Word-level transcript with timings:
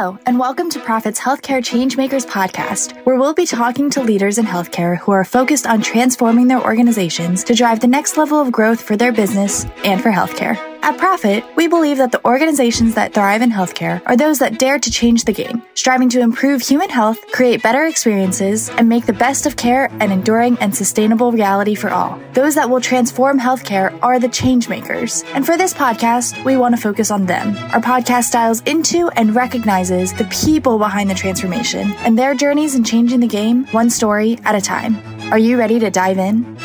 Hello, 0.00 0.18
and 0.24 0.38
welcome 0.38 0.70
to 0.70 0.80
Prophet's 0.80 1.20
Healthcare 1.20 1.60
Changemakers 1.60 2.26
podcast, 2.26 2.96
where 3.04 3.18
we'll 3.18 3.34
be 3.34 3.44
talking 3.44 3.90
to 3.90 4.02
leaders 4.02 4.38
in 4.38 4.46
healthcare 4.46 4.96
who 4.96 5.12
are 5.12 5.26
focused 5.26 5.66
on 5.66 5.82
transforming 5.82 6.48
their 6.48 6.64
organizations 6.64 7.44
to 7.44 7.54
drive 7.54 7.80
the 7.80 7.86
next 7.86 8.16
level 8.16 8.40
of 8.40 8.50
growth 8.50 8.80
for 8.80 8.96
their 8.96 9.12
business 9.12 9.66
and 9.84 10.00
for 10.00 10.10
healthcare. 10.10 10.69
At 10.82 10.96
Prophet, 10.96 11.44
we 11.56 11.68
believe 11.68 11.98
that 11.98 12.10
the 12.10 12.24
organizations 12.24 12.94
that 12.94 13.12
thrive 13.12 13.42
in 13.42 13.50
healthcare 13.50 14.00
are 14.06 14.16
those 14.16 14.38
that 14.38 14.58
dare 14.58 14.78
to 14.78 14.90
change 14.90 15.24
the 15.24 15.32
game, 15.32 15.62
striving 15.74 16.08
to 16.08 16.20
improve 16.20 16.62
human 16.62 16.88
health, 16.88 17.18
create 17.32 17.62
better 17.62 17.84
experiences, 17.84 18.70
and 18.70 18.88
make 18.88 19.04
the 19.04 19.12
best 19.12 19.44
of 19.44 19.56
care 19.56 19.90
an 20.00 20.10
enduring 20.10 20.56
and 20.58 20.74
sustainable 20.74 21.32
reality 21.32 21.74
for 21.74 21.90
all. 21.90 22.18
Those 22.32 22.54
that 22.54 22.70
will 22.70 22.80
transform 22.80 23.38
healthcare 23.38 23.96
are 24.02 24.18
the 24.18 24.28
change 24.28 24.70
makers. 24.70 25.22
And 25.34 25.44
for 25.44 25.58
this 25.58 25.74
podcast, 25.74 26.42
we 26.44 26.56
want 26.56 26.74
to 26.74 26.80
focus 26.80 27.10
on 27.10 27.26
them. 27.26 27.56
Our 27.72 27.80
podcast 27.80 28.32
dials 28.32 28.62
into 28.62 29.10
and 29.10 29.34
recognizes 29.34 30.14
the 30.14 30.24
people 30.24 30.78
behind 30.78 31.10
the 31.10 31.14
transformation 31.14 31.92
and 31.98 32.18
their 32.18 32.34
journeys 32.34 32.74
in 32.74 32.84
changing 32.84 33.20
the 33.20 33.28
game 33.28 33.66
one 33.66 33.90
story 33.90 34.38
at 34.44 34.54
a 34.54 34.60
time. 34.60 34.96
Are 35.30 35.38
you 35.38 35.58
ready 35.58 35.78
to 35.78 35.90
dive 35.90 36.18
in? 36.18 36.56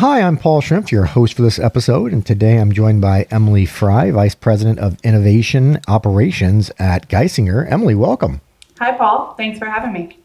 Hi, 0.00 0.22
I'm 0.22 0.38
Paul 0.38 0.62
Schrimpf, 0.62 0.90
your 0.90 1.04
host 1.04 1.34
for 1.34 1.42
this 1.42 1.58
episode, 1.58 2.10
and 2.10 2.24
today 2.24 2.56
I'm 2.56 2.72
joined 2.72 3.02
by 3.02 3.26
Emily 3.30 3.66
Fry, 3.66 4.10
Vice 4.10 4.34
President 4.34 4.78
of 4.78 4.96
Innovation 5.04 5.78
Operations 5.88 6.70
at 6.78 7.10
Geisinger. 7.10 7.70
Emily, 7.70 7.94
welcome. 7.94 8.40
Hi, 8.78 8.92
Paul. 8.92 9.34
Thanks 9.34 9.58
for 9.58 9.66
having 9.66 9.92
me. 9.92 10.16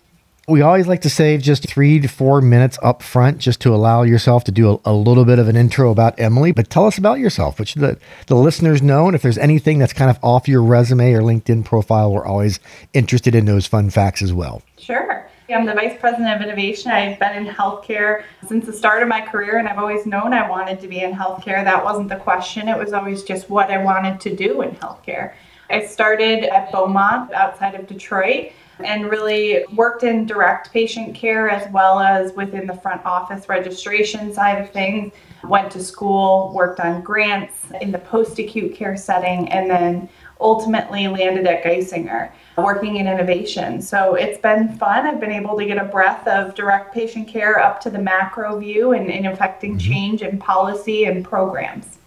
We 0.47 0.61
always 0.61 0.87
like 0.87 1.01
to 1.01 1.09
save 1.09 1.41
just 1.41 1.67
three 1.67 1.99
to 1.99 2.07
four 2.07 2.39
minutes 2.39 2.79
up 2.81 3.03
front 3.03 3.39
just 3.39 3.59
to 3.63 3.75
allow 3.75 4.03
yourself 4.03 4.45
to 4.45 4.51
do 4.53 4.71
a, 4.71 4.79
a, 4.85 4.93
little 4.93 5.25
bit 5.25 5.39
of 5.39 5.49
an 5.49 5.57
intro 5.57 5.91
about 5.91 6.17
Emily. 6.17 6.53
But 6.53 6.69
tell 6.69 6.87
us 6.87 6.97
about 6.97 7.19
yourself, 7.19 7.59
which 7.59 7.73
the, 7.73 7.99
the 8.27 8.35
listeners 8.35 8.81
know? 8.81 9.07
And 9.07 9.13
if 9.13 9.23
there's 9.23 9.37
anything 9.37 9.79
that's 9.79 9.91
kind 9.91 10.09
of 10.09 10.17
off 10.23 10.47
your 10.47 10.63
resume 10.63 11.11
or 11.11 11.21
LinkedIn 11.21 11.65
profile, 11.65 12.13
we're 12.13 12.25
always 12.25 12.61
interested 12.93 13.35
in 13.35 13.43
those 13.43 13.67
fun 13.67 13.89
facts 13.89 14.21
as 14.21 14.31
well. 14.31 14.61
Sure. 14.77 15.27
I'm 15.47 15.67
the 15.67 15.75
Vice 15.75 15.99
President 15.99 16.35
of 16.35 16.41
Innovation. 16.41 16.91
I've 16.91 17.19
been 17.19 17.45
in 17.45 17.53
healthcare 17.53 18.23
since 18.47 18.65
the 18.65 18.73
start 18.73 19.03
of 19.03 19.07
my 19.07 19.21
career, 19.21 19.59
and 19.59 19.67
I've 19.67 19.77
always 19.77 20.07
known 20.07 20.33
I 20.33 20.49
wanted 20.49 20.79
to 20.81 20.87
be 20.87 21.01
in 21.01 21.13
healthcare. 21.13 21.63
That 21.63 21.83
wasn't 21.83 22.09
the 22.09 22.15
question, 22.15 22.67
it 22.67 22.77
was 22.77 22.93
always 22.93 23.21
just 23.23 23.47
what 23.47 23.69
I 23.69 23.77
wanted 23.77 24.19
to 24.21 24.35
do 24.35 24.63
in 24.63 24.71
healthcare. 24.71 25.33
I 25.69 25.85
started 25.85 26.45
at 26.45 26.71
Beaumont 26.71 27.31
outside 27.33 27.75
of 27.75 27.85
Detroit 27.85 28.53
and 28.79 29.09
really 29.09 29.63
worked 29.75 30.03
in 30.03 30.25
direct 30.25 30.73
patient 30.73 31.15
care 31.15 31.47
as 31.47 31.71
well 31.71 31.99
as 31.99 32.33
within 32.33 32.65
the 32.65 32.75
front 32.75 33.05
office 33.05 33.47
registration 33.47 34.33
side 34.33 34.59
of 34.59 34.71
things. 34.71 35.13
Went 35.43 35.71
to 35.73 35.83
school, 35.83 36.51
worked 36.55 36.79
on 36.79 37.03
grants 37.03 37.67
in 37.81 37.91
the 37.91 37.99
post 37.99 38.39
acute 38.39 38.73
care 38.73 38.97
setting, 38.97 39.47
and 39.49 39.69
then 39.69 40.09
ultimately 40.39 41.07
landed 41.07 41.45
at 41.45 41.63
Geisinger 41.63 42.31
working 42.57 42.97
in 42.97 43.07
innovation. 43.07 43.81
So 43.81 44.15
it's 44.15 44.39
been 44.39 44.77
fun. 44.77 45.05
I've 45.05 45.19
been 45.19 45.31
able 45.31 45.57
to 45.57 45.65
get 45.65 45.77
a 45.77 45.85
breadth 45.85 46.27
of 46.27 46.55
direct 46.55 46.93
patient 46.93 47.27
care 47.27 47.59
up 47.59 47.81
to 47.81 47.89
the 47.89 47.99
macro 47.99 48.59
view 48.59 48.93
and 48.93 49.09
in 49.09 49.25
affecting 49.25 49.77
mm-hmm. 49.77 49.91
change 49.91 50.21
in 50.21 50.37
policy 50.37 51.05
and 51.05 51.23
programs. 51.23 51.97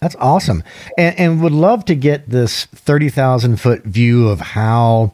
That's 0.00 0.16
awesome. 0.16 0.62
And, 0.96 1.18
and 1.18 1.42
would 1.42 1.52
love 1.52 1.84
to 1.86 1.94
get 1.94 2.30
this 2.30 2.64
30,000 2.66 3.60
foot 3.60 3.82
view 3.84 4.28
of 4.28 4.40
how 4.40 5.12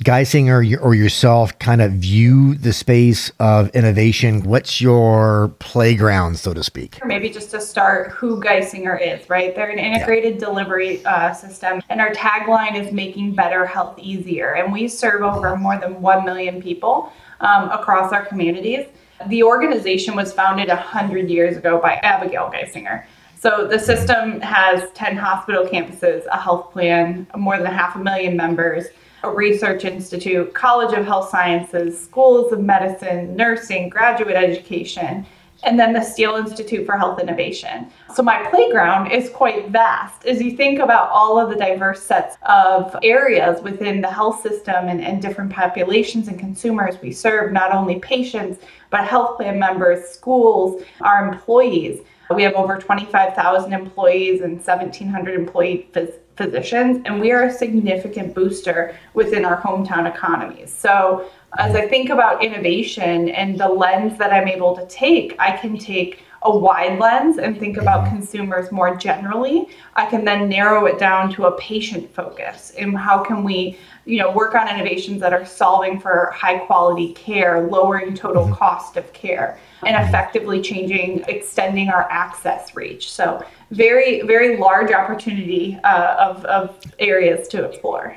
Geisinger 0.00 0.80
or 0.80 0.94
yourself 0.94 1.58
kind 1.58 1.82
of 1.82 1.92
view 1.92 2.54
the 2.54 2.72
space 2.72 3.30
of 3.38 3.68
innovation? 3.70 4.42
What's 4.42 4.80
your 4.80 5.52
playground, 5.58 6.38
so 6.38 6.54
to 6.54 6.62
speak? 6.62 6.98
Maybe 7.04 7.28
just 7.28 7.50
to 7.50 7.60
start, 7.60 8.10
who 8.10 8.40
Geisinger 8.40 8.98
is, 9.00 9.28
right? 9.28 9.54
They're 9.54 9.68
an 9.68 9.78
integrated 9.78 10.34
yeah. 10.34 10.46
delivery 10.46 11.04
uh, 11.04 11.34
system, 11.34 11.82
and 11.90 12.00
our 12.00 12.10
tagline 12.12 12.80
is 12.80 12.92
making 12.92 13.34
better 13.34 13.66
health 13.66 13.98
easier. 13.98 14.54
And 14.54 14.72
we 14.72 14.88
serve 14.88 15.22
over 15.22 15.54
more 15.56 15.78
than 15.78 16.00
1 16.00 16.24
million 16.24 16.62
people 16.62 17.12
um, 17.40 17.70
across 17.70 18.12
our 18.12 18.24
communities. 18.24 18.86
The 19.26 19.42
organization 19.42 20.16
was 20.16 20.32
founded 20.32 20.68
100 20.68 21.28
years 21.28 21.58
ago 21.58 21.78
by 21.78 21.94
Abigail 21.96 22.50
Geisinger. 22.50 23.04
So 23.38 23.66
the 23.66 23.78
system 23.78 24.40
has 24.40 24.90
10 24.92 25.16
hospital 25.16 25.66
campuses, 25.66 26.24
a 26.26 26.38
health 26.38 26.72
plan, 26.72 27.26
more 27.36 27.58
than 27.58 27.66
half 27.66 27.96
a 27.96 27.98
million 27.98 28.36
members 28.36 28.86
research 29.24 29.84
institute, 29.84 30.54
College 30.54 30.96
of 30.96 31.04
Health 31.04 31.30
Sciences, 31.30 31.98
schools 32.00 32.52
of 32.52 32.60
medicine, 32.60 33.36
nursing, 33.36 33.88
graduate 33.88 34.36
education, 34.36 35.26
and 35.62 35.78
then 35.78 35.92
the 35.92 36.00
Steele 36.00 36.36
Institute 36.36 36.86
for 36.86 36.96
Health 36.96 37.20
Innovation. 37.20 37.90
So 38.14 38.22
my 38.22 38.46
playground 38.48 39.12
is 39.12 39.28
quite 39.30 39.68
vast 39.68 40.24
as 40.24 40.40
you 40.40 40.56
think 40.56 40.78
about 40.78 41.10
all 41.10 41.38
of 41.38 41.50
the 41.50 41.56
diverse 41.56 42.02
sets 42.02 42.36
of 42.48 42.96
areas 43.02 43.62
within 43.62 44.00
the 44.00 44.10
health 44.10 44.40
system 44.42 44.88
and, 44.88 45.02
and 45.02 45.20
different 45.20 45.52
populations 45.52 46.28
and 46.28 46.38
consumers 46.38 46.96
we 47.02 47.12
serve, 47.12 47.52
not 47.52 47.72
only 47.72 47.98
patients, 47.98 48.64
but 48.88 49.04
health 49.04 49.36
plan 49.36 49.58
members, 49.58 50.08
schools, 50.08 50.82
our 51.02 51.28
employees. 51.28 52.00
We 52.34 52.44
have 52.44 52.54
over 52.54 52.78
25,000 52.78 53.72
employees 53.72 54.40
and 54.40 54.64
1,700 54.64 55.34
employee 55.34 55.88
phys- 55.92 56.14
physicians, 56.36 57.02
and 57.04 57.20
we 57.20 57.32
are 57.32 57.44
a 57.44 57.52
significant 57.52 58.34
booster 58.34 58.96
within 59.14 59.44
our 59.44 59.60
hometown 59.60 60.08
economies. 60.08 60.72
So, 60.72 61.24
as 61.58 61.74
I 61.74 61.88
think 61.88 62.10
about 62.10 62.44
innovation 62.44 63.30
and 63.30 63.58
the 63.58 63.68
lens 63.68 64.16
that 64.18 64.32
I'm 64.32 64.46
able 64.46 64.76
to 64.76 64.86
take, 64.86 65.34
I 65.40 65.56
can 65.56 65.76
take 65.76 66.22
a 66.42 66.58
wide 66.58 66.98
lens 66.98 67.38
and 67.38 67.58
think 67.58 67.76
about 67.76 68.04
mm-hmm. 68.04 68.16
consumers 68.16 68.72
more 68.72 68.96
generally. 68.96 69.68
I 69.94 70.06
can 70.06 70.24
then 70.24 70.48
narrow 70.48 70.86
it 70.86 70.98
down 70.98 71.32
to 71.34 71.44
a 71.44 71.58
patient 71.58 72.12
focus 72.14 72.72
and 72.78 72.96
how 72.96 73.22
can 73.22 73.44
we, 73.44 73.78
you 74.06 74.18
know, 74.18 74.30
work 74.30 74.54
on 74.54 74.68
innovations 74.68 75.20
that 75.20 75.34
are 75.34 75.44
solving 75.44 76.00
for 76.00 76.32
high 76.34 76.58
quality 76.58 77.12
care, 77.12 77.68
lowering 77.68 78.14
total 78.14 78.44
mm-hmm. 78.44 78.54
cost 78.54 78.96
of 78.96 79.12
care, 79.12 79.58
and 79.84 79.94
mm-hmm. 79.94 80.08
effectively 80.08 80.62
changing, 80.62 81.22
extending 81.28 81.90
our 81.90 82.10
access 82.10 82.74
reach. 82.74 83.12
So 83.12 83.44
very, 83.70 84.22
very 84.22 84.56
large 84.56 84.92
opportunity 84.92 85.78
uh, 85.84 86.16
of, 86.18 86.44
of 86.46 86.78
areas 86.98 87.48
to 87.48 87.64
explore. 87.64 88.16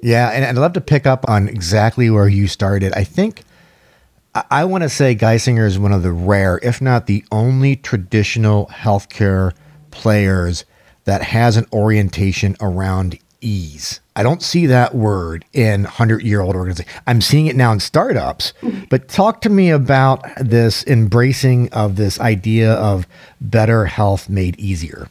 Yeah, 0.00 0.30
and 0.30 0.44
I'd 0.44 0.56
love 0.56 0.72
to 0.72 0.80
pick 0.80 1.06
up 1.06 1.28
on 1.28 1.48
exactly 1.48 2.10
where 2.10 2.28
you 2.28 2.48
started. 2.48 2.92
I 2.94 3.04
think 3.04 3.42
I, 4.34 4.44
I 4.50 4.64
want 4.64 4.82
to 4.82 4.88
say 4.88 5.14
Geisinger 5.14 5.66
is 5.66 5.78
one 5.78 5.92
of 5.92 6.02
the 6.02 6.12
rare, 6.12 6.58
if 6.62 6.80
not 6.80 7.06
the 7.06 7.24
only 7.30 7.76
traditional 7.76 8.66
healthcare 8.66 9.52
players 9.90 10.64
that 11.04 11.22
has 11.22 11.56
an 11.56 11.66
orientation 11.72 12.56
around 12.60 13.18
ease. 13.40 14.00
I 14.14 14.22
don't 14.22 14.42
see 14.42 14.66
that 14.66 14.94
word 14.94 15.44
in 15.52 15.82
100 15.82 16.22
year 16.22 16.40
old 16.40 16.54
organizations. 16.54 16.96
I'm 17.06 17.20
seeing 17.20 17.46
it 17.46 17.56
now 17.56 17.72
in 17.72 17.80
startups. 17.80 18.52
But 18.90 19.08
talk 19.08 19.40
to 19.42 19.48
me 19.48 19.70
about 19.70 20.22
this 20.38 20.86
embracing 20.86 21.72
of 21.72 21.96
this 21.96 22.20
idea 22.20 22.74
of 22.74 23.06
better 23.40 23.86
health 23.86 24.28
made 24.28 24.58
easier. 24.60 25.08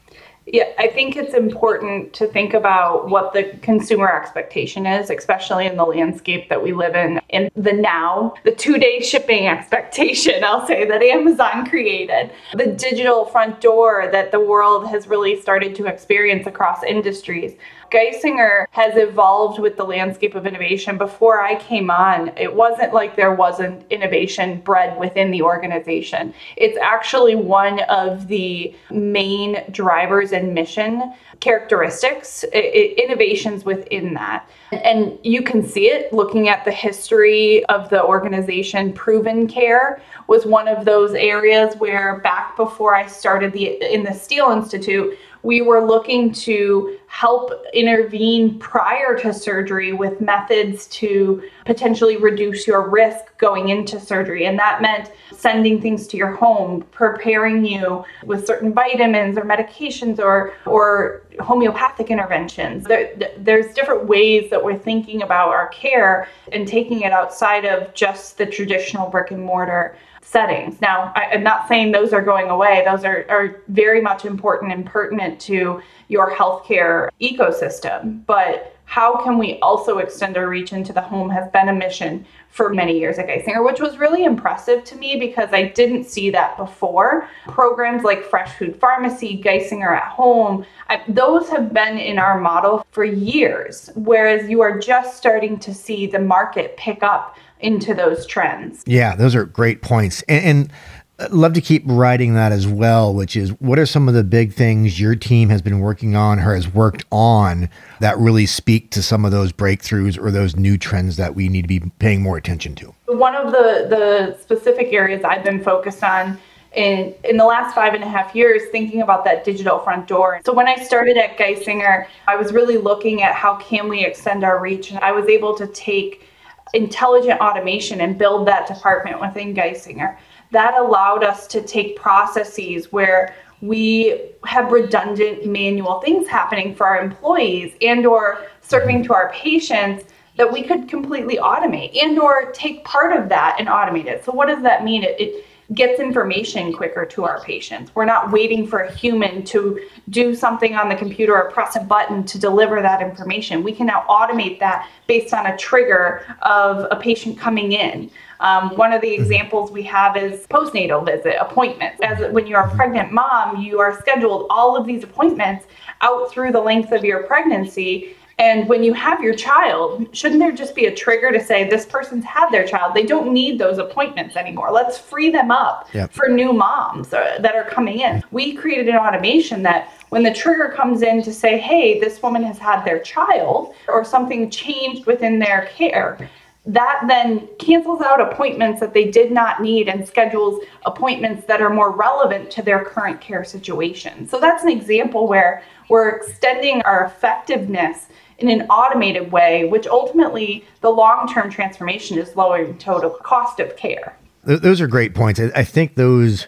Yeah, 0.52 0.66
I 0.78 0.88
think 0.88 1.16
it's 1.16 1.34
important 1.34 2.12
to 2.16 2.28
think 2.28 2.54
about 2.54 3.10
what 3.10 3.32
the 3.32 3.58
consumer 3.62 4.12
expectation 4.12 4.86
is, 4.86 5.10
especially 5.10 5.66
in 5.66 5.78
the 5.78 5.86
landscape 5.86 6.50
that 6.50 6.62
we 6.62 6.74
live 6.74 6.94
in. 6.94 7.22
In 7.30 7.50
the 7.56 7.72
now, 7.72 8.34
the 8.44 8.52
two 8.52 8.78
day 8.78 9.00
shipping 9.00 9.48
expectation, 9.48 10.44
I'll 10.44 10.68
say, 10.68 10.84
that 10.86 11.02
Amazon 11.02 11.66
created, 11.70 12.32
the 12.54 12.68
digital 12.68 13.24
front 13.24 13.62
door 13.62 14.10
that 14.12 14.32
the 14.32 14.42
world 14.42 14.88
has 14.88 15.08
really 15.08 15.40
started 15.40 15.74
to 15.76 15.86
experience 15.86 16.46
across 16.48 16.84
industries. 16.84 17.54
Geisinger 17.92 18.68
has 18.72 18.96
evolved 18.96 19.60
with 19.60 19.76
the 19.76 19.84
landscape 19.84 20.34
of 20.34 20.48
innovation. 20.48 20.98
Before 20.98 21.42
I 21.42 21.56
came 21.56 21.92
on, 21.92 22.30
it 22.38 22.54
wasn't 22.54 22.94
like 22.94 23.16
there 23.16 23.36
wasn't 23.36 23.86
innovation 23.92 24.62
bred 24.62 24.98
within 24.98 25.30
the 25.30 25.42
organization. 25.42 26.34
It's 26.56 26.78
actually 26.78 27.36
one 27.36 27.82
of 27.82 28.28
the 28.28 28.74
main 28.90 29.64
drivers 29.72 30.32
and 30.32 30.54
mission 30.54 31.14
characteristics, 31.42 32.44
innovations 32.46 33.66
within 33.66 34.14
that. 34.14 34.48
And 34.72 35.18
you 35.24 35.42
can 35.42 35.68
see 35.68 35.88
it 35.88 36.14
looking 36.14 36.48
at 36.48 36.64
the 36.64 36.72
history 36.72 37.66
of 37.66 37.90
the 37.90 38.02
organization. 38.04 38.94
ProvenCare 38.94 40.00
was 40.28 40.46
one 40.46 40.68
of 40.68 40.86
those 40.86 41.14
areas 41.14 41.76
where 41.76 42.20
back 42.20 42.56
before 42.56 42.96
I 42.96 43.08
started 43.08 43.52
the 43.52 43.82
in 43.94 44.04
the 44.04 44.14
Steele 44.14 44.52
Institute, 44.52 45.18
we 45.44 45.62
were 45.62 45.86
looking 45.86 46.32
to 46.32 46.98
help 47.08 47.52
intervene 47.74 48.58
prior 48.60 49.18
to 49.18 49.34
surgery 49.34 49.92
with 49.92 50.22
methods 50.22 50.88
to 50.88 51.44
potentially 51.66 52.18
reduce 52.18 52.68
your 52.68 52.90
risk 52.90 53.38
going 53.38 53.70
into 53.70 54.00
surgery. 54.00 54.46
And 54.46 54.58
that 54.60 54.82
meant 54.82 55.12
sending 55.34 55.82
things 55.82 56.08
to 56.08 56.18
your 56.18 56.32
home, 56.32 56.84
preparing 56.92 57.66
you 57.66 58.06
with 58.26 58.46
certain 58.46 58.74
vitamins 58.74 59.38
or 59.38 59.42
medications 59.42 60.20
or, 60.20 60.54
or 60.66 61.24
homeopathic 61.40 62.10
interventions. 62.10 62.86
There, 62.86 63.14
there's 63.38 63.74
different 63.74 64.06
ways 64.06 64.50
that 64.52 64.64
we're 64.64 64.78
thinking 64.78 65.24
about 65.24 65.50
our 65.50 65.68
care 65.70 66.28
and 66.52 66.68
taking 66.68 67.02
it 67.02 67.12
outside 67.12 67.66
of 67.66 67.94
just 67.94 68.38
the 68.38 68.46
traditional 68.46 69.10
brick 69.10 69.32
and 69.32 69.44
mortar 69.44 69.98
settings. 70.22 70.80
Now, 70.82 71.12
I, 71.16 71.26
am 71.34 71.44
not 71.44 71.68
saying 71.68 71.92
those 71.92 72.14
are 72.14 72.22
going 72.22 72.50
away. 72.50 72.84
Those 72.86 73.04
are, 73.04 73.26
are 73.30 73.62
very 73.68 74.02
much 74.02 74.26
important 74.26 74.72
and 74.72 74.86
pertinent 74.86 75.40
to 75.42 75.82
your 76.08 76.32
healthcare 76.32 77.10
ecosystem. 77.22 78.26
But 78.26 78.76
how 78.92 79.24
can 79.24 79.38
we 79.38 79.58
also 79.60 80.00
extend 80.00 80.36
our 80.36 80.50
reach 80.50 80.74
into 80.74 80.92
the 80.92 81.00
home 81.00 81.30
has 81.30 81.50
been 81.52 81.70
a 81.70 81.74
mission 81.74 82.26
for 82.50 82.74
many 82.74 83.00
years 83.00 83.18
at 83.18 83.28
Geisinger, 83.28 83.66
which 83.66 83.80
was 83.80 83.98
really 83.98 84.26
impressive 84.26 84.84
to 84.84 84.98
me 84.98 85.16
because 85.16 85.48
I 85.54 85.70
didn't 85.70 86.04
see 86.04 86.30
that 86.32 86.58
before. 86.58 87.30
Programs 87.48 88.04
like 88.04 88.26
Fresh 88.26 88.58
Food 88.58 88.76
Pharmacy, 88.76 89.42
Geisinger 89.42 89.96
at 89.96 90.10
Home, 90.10 90.66
I, 90.90 91.02
those 91.08 91.48
have 91.48 91.74
been 91.74 91.98
in 91.98 92.20
our 92.20 92.38
model 92.38 92.86
for 92.92 93.06
years, 93.06 93.90
whereas 93.96 94.50
you 94.50 94.60
are 94.60 94.78
just 94.78 95.16
starting 95.16 95.58
to 95.60 95.74
see 95.74 96.06
the 96.06 96.20
market 96.20 96.76
pick 96.76 97.02
up 97.02 97.38
into 97.62 97.94
those 97.94 98.26
trends. 98.26 98.84
Yeah, 98.86 99.16
those 99.16 99.36
are 99.36 99.46
great 99.46 99.82
points. 99.82 100.22
And, 100.24 100.46
and 100.46 100.74
uh, 101.20 101.28
love 101.32 101.54
to 101.54 101.62
keep 101.62 101.84
writing 101.86 102.34
that 102.34 102.52
as 102.52 102.68
well, 102.68 103.14
which 103.14 103.36
is 103.36 103.52
what 103.60 103.78
are 103.78 103.86
some 103.86 104.08
of 104.08 104.14
the 104.14 104.24
big 104.24 104.54
things 104.54 105.00
your 105.00 105.16
team 105.16 105.50
has 105.50 105.62
been 105.62 105.80
working 105.80 106.16
on 106.16 106.40
or 106.40 106.56
has 106.56 106.68
worked 106.68 107.06
on 107.12 107.70
that 108.00 108.18
really 108.18 108.46
speak 108.46 108.90
to 108.92 109.04
some 109.04 109.24
of 109.24 109.32
those 109.32 109.52
breakthroughs 109.52 110.18
or 110.18 110.32
those 110.32 110.56
new 110.56 110.78
trends 110.78 111.18
that 111.18 111.36
we 111.36 111.48
need 111.48 111.62
to 111.62 111.68
be 111.68 111.80
paying 112.00 112.22
more 112.22 112.38
attention 112.38 112.74
to? 112.76 112.94
One 113.06 113.36
of 113.36 113.52
the, 113.52 113.88
the 113.90 114.38
specific 114.42 114.94
areas 114.94 115.24
I've 115.24 115.44
been 115.44 115.64
focused 115.64 116.04
on 116.04 116.40
in, 116.74 117.14
in 117.24 117.38
the 117.38 117.46
last 117.46 117.76
five 117.76 117.94
and 117.94 118.04
a 118.04 118.08
half 118.08 118.34
years 118.34 118.64
thinking 118.72 119.02
about 119.02 119.26
that 119.26 119.44
digital 119.44 119.80
front 119.80 120.08
door. 120.08 120.42
So 120.46 120.54
when 120.54 120.68
I 120.68 120.76
started 120.78 121.18
at 121.18 121.38
Geisinger, 121.38 122.08
I 122.28 122.36
was 122.36 122.54
really 122.54 122.78
looking 122.78 123.22
at 123.22 123.36
how 123.36 123.58
can 123.58 123.90
we 123.90 124.06
extend 124.06 124.44
our 124.44 124.60
reach 124.60 124.90
and 124.90 125.00
I 125.00 125.12
was 125.12 125.28
able 125.28 125.56
to 125.58 125.68
take 125.68 126.28
intelligent 126.74 127.40
automation 127.40 128.02
and 128.02 128.18
build 128.18 128.48
that 128.48 128.68
department 128.68 129.20
within 129.20 129.54
Geisinger. 129.54 130.18
That 130.52 130.76
allowed 130.76 131.24
us 131.24 131.48
to 131.48 131.62
take 131.62 131.96
processes 131.96 132.92
where 132.92 133.36
we 133.62 134.32
have 134.46 134.72
redundant 134.72 135.46
manual 135.46 136.02
things 136.02 136.28
happening 136.28 136.74
for 136.74 136.88
our 136.88 137.02
employees 137.02 137.74
and 137.82 138.06
or 138.06 138.48
serving 138.62 139.04
to 139.04 139.14
our 139.14 139.32
patients 139.32 140.06
that 140.38 140.52
we 140.52 140.64
could 140.64 140.88
completely 140.88 141.38
automate 141.38 141.96
and 142.02 142.18
or 142.18 142.52
take 142.54 142.84
part 142.84 143.16
of 143.16 143.30
that 143.30 143.58
and 143.60 143.68
automate 143.68 144.06
it. 144.06 144.26
So 144.26 144.32
what 144.32 144.48
does 144.48 144.64
that 144.64 144.84
mean? 144.84 145.04
It, 145.04 145.20
it 145.20 145.46
gets 145.74 146.00
information 146.00 146.74
quicker 146.74 147.06
to 147.06 147.24
our 147.24 147.42
patients 147.42 147.92
we're 147.96 148.06
not 148.06 148.32
waiting 148.32 148.68
for 148.68 148.80
a 148.80 148.92
human 148.94 149.44
to 149.44 149.80
do 150.10 150.36
something 150.36 150.76
on 150.76 150.90
the 150.90 150.96
computer 150.96 151.36
or 151.36 151.52
press 151.52 151.76
a 151.76 151.80
button 151.80 152.24
to 152.24 152.38
deliver 152.40 152.82
that 152.82 153.02
information 153.02 153.64
we 153.64 153.72
can 153.72 153.86
now 153.86 154.06
automate 154.10 154.60
that 154.60 154.90
based 155.08 155.34
on 155.34 155.46
a 155.48 155.58
trigger 155.58 156.26
of 156.42 156.88
a 156.92 156.96
patient 156.96 157.38
coming 157.38 157.72
in 157.72 158.10
um, 158.42 158.76
one 158.76 158.92
of 158.92 159.02
the 159.02 159.08
mm-hmm. 159.08 159.22
examples 159.22 159.72
we 159.72 159.84
have 159.84 160.18
is 160.18 160.46
postnatal 160.48 161.06
visit 161.06 161.36
appointments. 161.40 162.00
As 162.02 162.32
when 162.34 162.48
you're 162.48 162.62
a 162.62 162.76
pregnant 162.76 163.12
mom, 163.12 163.62
you 163.62 163.80
are 163.80 163.98
scheduled 164.00 164.48
all 164.50 164.76
of 164.76 164.86
these 164.86 165.04
appointments 165.04 165.66
out 166.02 166.32
through 166.32 166.52
the 166.52 166.60
length 166.60 166.92
of 166.92 167.06
your 167.06 167.24
pregnancy. 167.24 168.16
And 168.42 168.68
when 168.68 168.84
you 168.84 168.92
have 168.94 169.22
your 169.22 169.36
child, 169.36 170.08
shouldn't 170.14 170.40
there 170.40 170.52
just 170.52 170.74
be 170.74 170.88
a 170.88 170.96
trigger 170.96 171.32
to 171.32 171.40
say 171.40 171.70
this 171.70 171.86
person's 171.86 172.26
had 172.26 172.50
their 172.50 172.66
child? 172.66 172.96
They 172.96 173.06
don't 173.06 173.32
need 173.32 173.60
those 173.60 173.78
appointments 173.78 174.36
anymore. 174.36 174.72
Let's 174.72 174.98
free 174.98 175.30
them 175.30 175.52
up 175.52 175.88
yep. 175.94 176.12
for 176.12 176.28
new 176.28 176.52
moms 176.52 177.14
uh, 177.14 177.38
that 177.40 177.54
are 177.54 177.66
coming 177.66 178.00
in. 178.00 178.24
We 178.32 178.56
created 178.56 178.88
an 178.88 178.96
automation 178.96 179.62
that 179.62 179.94
when 180.10 180.24
the 180.24 180.34
trigger 180.34 180.74
comes 180.76 181.04
in 181.04 181.22
to 181.22 181.32
say, 181.32 181.60
hey, 181.60 182.00
this 182.00 182.20
woman 182.24 182.42
has 182.42 182.58
had 182.58 182.84
their 182.84 182.98
child 183.02 183.76
or 183.88 184.04
something 184.04 184.50
changed 184.50 185.06
within 185.06 185.38
their 185.38 185.70
care, 185.76 186.28
that 186.66 187.04
then 187.08 187.48
cancels 187.58 188.02
out 188.02 188.22
appointments 188.22 188.80
that 188.80 188.94
they 188.94 189.10
did 189.10 189.32
not 189.32 189.62
need 189.62 189.90
and 189.90 190.08
schedules 190.08 190.64
appointments 190.86 191.48
that 191.48 191.62
are 191.62 191.72
more 191.72 191.92
relevant 191.92 192.52
to 192.52 192.62
their 192.62 192.86
current 192.86 193.20
care 193.20 193.44
situation. 193.44 194.28
So 194.28 194.40
that's 194.40 194.64
an 194.64 194.70
example 194.70 195.28
where 195.28 195.64
we're 195.90 196.10
extending 196.10 196.82
our 196.84 197.06
effectiveness 197.06 198.08
in 198.38 198.50
an 198.50 198.62
automated 198.68 199.32
way, 199.32 199.66
which 199.66 199.88
ultimately 199.88 200.66
the 200.82 200.90
long 200.90 201.28
term 201.28 201.50
transformation 201.50 202.18
is 202.18 202.36
lowering 202.36 202.78
total 202.78 203.10
cost 203.10 203.60
of 203.60 203.76
care. 203.76 204.16
Those 204.44 204.82
are 204.82 204.88
great 204.88 205.14
points. 205.14 205.40
I 205.40 205.64
think 205.64 205.96
those 205.96 206.48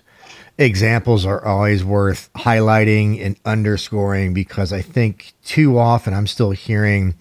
examples 0.57 1.25
are 1.25 1.43
always 1.43 1.83
worth 1.83 2.31
highlighting 2.33 3.23
and 3.23 3.37
underscoring 3.45 4.33
because 4.33 4.71
I 4.71 4.81
think 4.81 5.33
too 5.43 5.77
often 5.77 6.13
I'm 6.13 6.27
still 6.27 6.51
hearing 6.51 7.15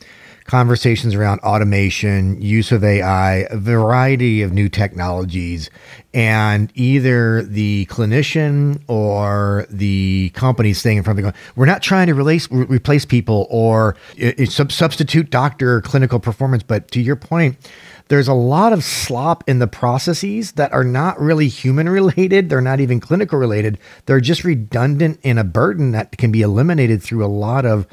conversations 0.53 1.15
around 1.15 1.41
automation, 1.41 2.39
use 2.39 2.73
of 2.73 2.85
AI, 2.85 3.47
a 3.49 3.57
variety 3.57 4.43
of 4.43 4.53
new 4.53 4.69
technologies, 4.69 5.71
and 6.13 6.71
either 6.75 7.43
the 7.43 7.87
clinician 7.87 8.79
or 8.87 9.65
the 9.71 10.31
company 10.35 10.75
staying 10.75 10.99
in 10.99 11.03
front 11.05 11.19
of 11.19 11.25
the 11.25 11.31
going, 11.31 11.43
we're 11.57 11.65
not 11.65 11.81
trying 11.81 12.07
to 12.07 12.13
replace 12.13 12.51
replace 12.51 13.07
people 13.07 13.47
or 13.49 13.97
uh, 14.23 14.45
substitute 14.45 15.31
doctor 15.31 15.81
clinical 15.81 16.21
performance, 16.21 16.63
but 16.63 16.91
to 16.91 17.01
your 17.01 17.17
point, 17.17 17.57
there's 18.09 18.29
a 18.29 18.35
lot 18.35 18.75
of 18.75 18.85
slop 18.85 19.43
in 19.49 19.59
the 19.59 19.67
processes 19.67 20.53
that 20.53 20.71
are 20.71 20.85
not 20.85 21.19
really 21.19 21.49
human 21.49 21.89
related. 21.89 22.51
They're 22.51 22.61
not 22.61 22.79
even 22.79 23.01
clinical 23.01 23.39
related. 23.39 23.79
They're 24.05 24.21
just 24.21 24.45
redundant 24.45 25.19
and 25.25 25.39
a 25.39 25.45
burden 25.45 25.93
that 25.93 26.19
can 26.19 26.31
be 26.31 26.43
eliminated 26.43 27.03
through 27.03 27.25
a 27.25 27.33
lot 27.33 27.65
of 27.65 27.87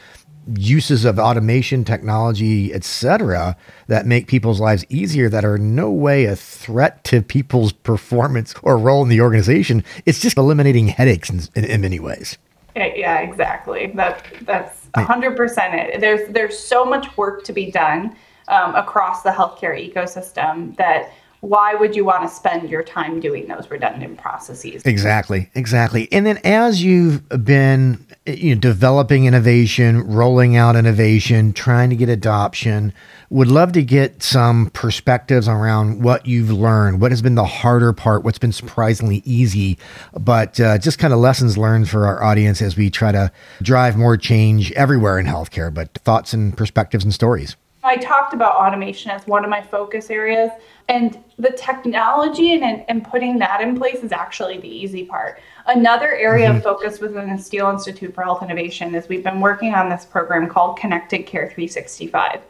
uses 0.57 1.05
of 1.05 1.19
automation 1.19 1.83
technology 1.83 2.73
etc 2.73 3.55
that 3.87 4.05
make 4.05 4.27
people's 4.27 4.59
lives 4.59 4.85
easier 4.89 5.29
that 5.29 5.45
are 5.45 5.57
no 5.57 5.91
way 5.91 6.25
a 6.25 6.35
threat 6.35 7.03
to 7.03 7.21
people's 7.21 7.71
performance 7.89 8.53
or 8.63 8.77
role 8.77 9.03
in 9.03 9.09
the 9.09 9.21
organization. 9.21 9.83
It's 10.05 10.19
just 10.19 10.37
eliminating 10.37 10.87
headaches 10.87 11.29
in, 11.29 11.41
in, 11.55 11.65
in 11.65 11.81
many 11.81 11.99
ways. 11.99 12.37
Yeah 12.75 13.19
exactly. 13.19 13.87
That 13.95 14.25
that's 14.41 14.87
100% 14.95 15.73
it. 15.73 15.99
There's 15.99 16.29
there's 16.29 16.57
so 16.57 16.85
much 16.85 17.17
work 17.17 17.43
to 17.45 17.53
be 17.53 17.71
done 17.71 18.15
um, 18.47 18.75
across 18.75 19.23
the 19.23 19.29
healthcare 19.29 19.75
ecosystem 19.77 20.75
that 20.77 21.11
why 21.41 21.73
would 21.73 21.95
you 21.95 22.03
want 22.03 22.23
to 22.23 22.27
spend 22.27 22.69
your 22.69 22.83
time 22.83 23.19
doing 23.19 23.47
those 23.47 23.69
redundant 23.71 24.17
processes? 24.17 24.85
Exactly, 24.85 25.49
exactly. 25.55 26.09
And 26.11 26.25
then 26.25 26.37
as 26.43 26.83
you've 26.83 27.27
been 27.45 28.05
you 28.25 28.55
know, 28.55 28.59
developing 28.59 29.25
innovation, 29.25 30.01
rolling 30.01 30.57
out 30.57 30.75
innovation, 30.75 31.53
trying 31.53 31.89
to 31.91 31.95
get 31.95 32.09
adoption, 32.09 32.93
would 33.29 33.47
love 33.47 33.71
to 33.73 33.83
get 33.83 34.21
some 34.21 34.69
perspectives 34.71 35.47
around 35.47 36.03
what 36.03 36.25
you've 36.25 36.51
learned, 36.51 36.99
what 36.99 37.11
has 37.11 37.21
been 37.21 37.35
the 37.35 37.45
harder 37.45 37.93
part, 37.93 38.23
what's 38.23 38.39
been 38.39 38.51
surprisingly 38.51 39.21
easy, 39.23 39.77
but 40.19 40.59
uh, 40.59 40.77
just 40.77 40.99
kind 40.99 41.13
of 41.13 41.19
lessons 41.19 41.57
learned 41.57 41.87
for 41.87 42.05
our 42.05 42.21
audience 42.21 42.61
as 42.61 42.75
we 42.75 42.89
try 42.89 43.11
to 43.11 43.31
drive 43.61 43.95
more 43.95 44.17
change 44.17 44.71
everywhere 44.73 45.17
in 45.17 45.25
healthcare, 45.25 45.73
but 45.73 45.93
thoughts 45.99 46.33
and 46.33 46.57
perspectives 46.57 47.03
and 47.03 47.13
stories. 47.13 47.55
I 47.89 47.97
talked 47.97 48.35
about 48.35 48.55
automation 48.55 49.09
as 49.09 49.25
one 49.25 49.43
of 49.43 49.49
my 49.49 49.63
focus 49.63 50.11
areas, 50.11 50.51
and 50.89 51.23
the 51.39 51.49
technology 51.49 52.53
and, 52.53 52.85
and 52.87 53.03
putting 53.03 53.39
that 53.39 53.61
in 53.61 53.75
place 53.75 54.03
is 54.03 54.11
actually 54.11 54.59
the 54.59 54.67
easy 54.67 55.05
part. 55.05 55.39
Another 55.65 56.13
area 56.13 56.49
mm-hmm. 56.49 56.57
of 56.57 56.63
focus 56.63 56.99
within 56.99 57.35
the 57.35 57.41
Steele 57.41 57.67
Institute 57.71 58.13
for 58.13 58.23
Health 58.23 58.43
Innovation 58.43 58.93
is 58.93 59.09
we've 59.09 59.23
been 59.23 59.41
working 59.41 59.73
on 59.73 59.89
this 59.89 60.05
program 60.05 60.47
called 60.47 60.77
Connected 60.77 61.25
Care 61.25 61.47
365. 61.47 62.41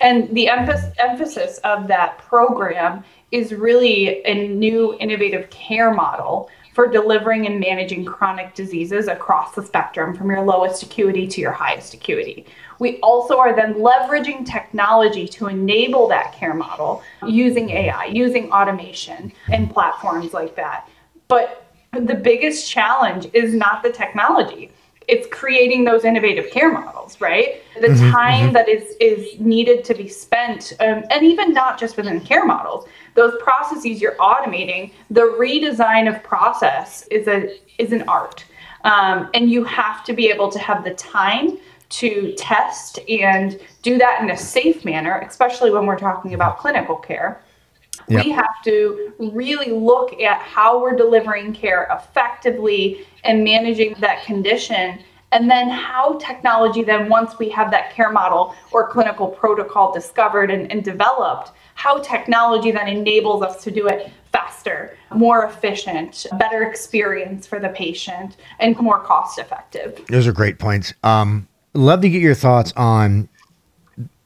And 0.00 0.34
the 0.34 0.46
emph- 0.46 0.94
emphasis 0.98 1.58
of 1.58 1.88
that 1.88 2.16
program 2.16 3.04
is 3.32 3.52
really 3.52 4.24
a 4.24 4.48
new 4.48 4.96
innovative 4.98 5.50
care 5.50 5.92
model 5.92 6.48
for 6.76 6.86
delivering 6.86 7.46
and 7.46 7.58
managing 7.58 8.04
chronic 8.04 8.54
diseases 8.54 9.08
across 9.08 9.54
the 9.54 9.64
spectrum 9.64 10.14
from 10.14 10.28
your 10.28 10.42
lowest 10.42 10.82
acuity 10.82 11.26
to 11.26 11.40
your 11.40 11.50
highest 11.50 11.94
acuity. 11.94 12.44
We 12.78 13.00
also 13.00 13.38
are 13.38 13.56
then 13.56 13.76
leveraging 13.76 14.44
technology 14.44 15.26
to 15.28 15.46
enable 15.46 16.06
that 16.08 16.34
care 16.34 16.52
model 16.52 17.02
using 17.26 17.70
AI, 17.70 18.04
using 18.04 18.52
automation 18.52 19.32
and 19.48 19.70
platforms 19.70 20.34
like 20.34 20.54
that. 20.56 20.86
But 21.28 21.64
the 21.94 22.14
biggest 22.14 22.70
challenge 22.70 23.26
is 23.32 23.54
not 23.54 23.82
the 23.82 23.90
technology 23.90 24.70
it's 25.08 25.26
creating 25.28 25.84
those 25.84 26.04
innovative 26.04 26.50
care 26.50 26.72
models, 26.72 27.20
right? 27.20 27.62
The 27.80 27.88
mm-hmm, 27.88 28.10
time 28.10 28.44
mm-hmm. 28.46 28.52
that 28.54 28.68
is 28.68 28.96
is 29.00 29.38
needed 29.40 29.84
to 29.84 29.94
be 29.94 30.08
spent, 30.08 30.72
um, 30.80 31.04
and 31.10 31.24
even 31.24 31.52
not 31.52 31.78
just 31.78 31.96
within 31.96 32.20
care 32.20 32.44
models, 32.44 32.88
those 33.14 33.34
processes 33.40 34.00
you're 34.00 34.16
automating. 34.16 34.92
The 35.10 35.36
redesign 35.38 36.12
of 36.12 36.22
process 36.22 37.06
is 37.08 37.28
a 37.28 37.58
is 37.78 37.92
an 37.92 38.02
art, 38.08 38.44
um, 38.84 39.30
and 39.34 39.50
you 39.50 39.64
have 39.64 40.04
to 40.04 40.12
be 40.12 40.28
able 40.28 40.50
to 40.50 40.58
have 40.58 40.84
the 40.84 40.94
time 40.94 41.58
to 41.88 42.34
test 42.36 42.98
and 43.08 43.60
do 43.82 43.96
that 43.98 44.20
in 44.20 44.30
a 44.30 44.36
safe 44.36 44.84
manner, 44.84 45.20
especially 45.20 45.70
when 45.70 45.86
we're 45.86 45.98
talking 45.98 46.34
about 46.34 46.58
clinical 46.58 46.96
care. 46.96 47.40
Yep. 48.08 48.24
We 48.24 48.30
have 48.30 48.62
to 48.64 49.12
really 49.18 49.72
look 49.72 50.20
at 50.20 50.40
how 50.40 50.80
we're 50.80 50.96
delivering 50.96 51.52
care 51.52 51.88
effectively 51.90 53.06
and 53.24 53.42
managing 53.42 53.94
that 54.00 54.24
condition 54.24 55.00
and 55.32 55.50
then 55.50 55.68
how 55.68 56.18
technology 56.18 56.82
then 56.82 57.08
once 57.08 57.38
we 57.38 57.48
have 57.50 57.70
that 57.70 57.92
care 57.92 58.10
model 58.10 58.54
or 58.70 58.88
clinical 58.88 59.26
protocol 59.26 59.92
discovered 59.92 60.50
and, 60.50 60.70
and, 60.70 60.84
developed 60.84 61.50
how 61.74 61.98
technology 61.98 62.70
then 62.70 62.88
enables 62.88 63.42
us 63.42 63.62
to 63.64 63.70
do 63.70 63.88
it 63.88 64.10
faster 64.32 64.96
more 65.14 65.44
efficient 65.46 66.26
better 66.38 66.62
experience 66.62 67.46
for 67.46 67.58
the 67.58 67.68
patient 67.70 68.36
and 68.60 68.78
more 68.78 69.00
cost 69.00 69.38
effective 69.38 70.00
those 70.08 70.26
are 70.26 70.32
great 70.32 70.58
points 70.58 70.94
um, 71.02 71.46
love 71.74 72.00
to 72.00 72.08
get 72.08 72.22
your 72.22 72.34
thoughts 72.34 72.72
on 72.76 73.28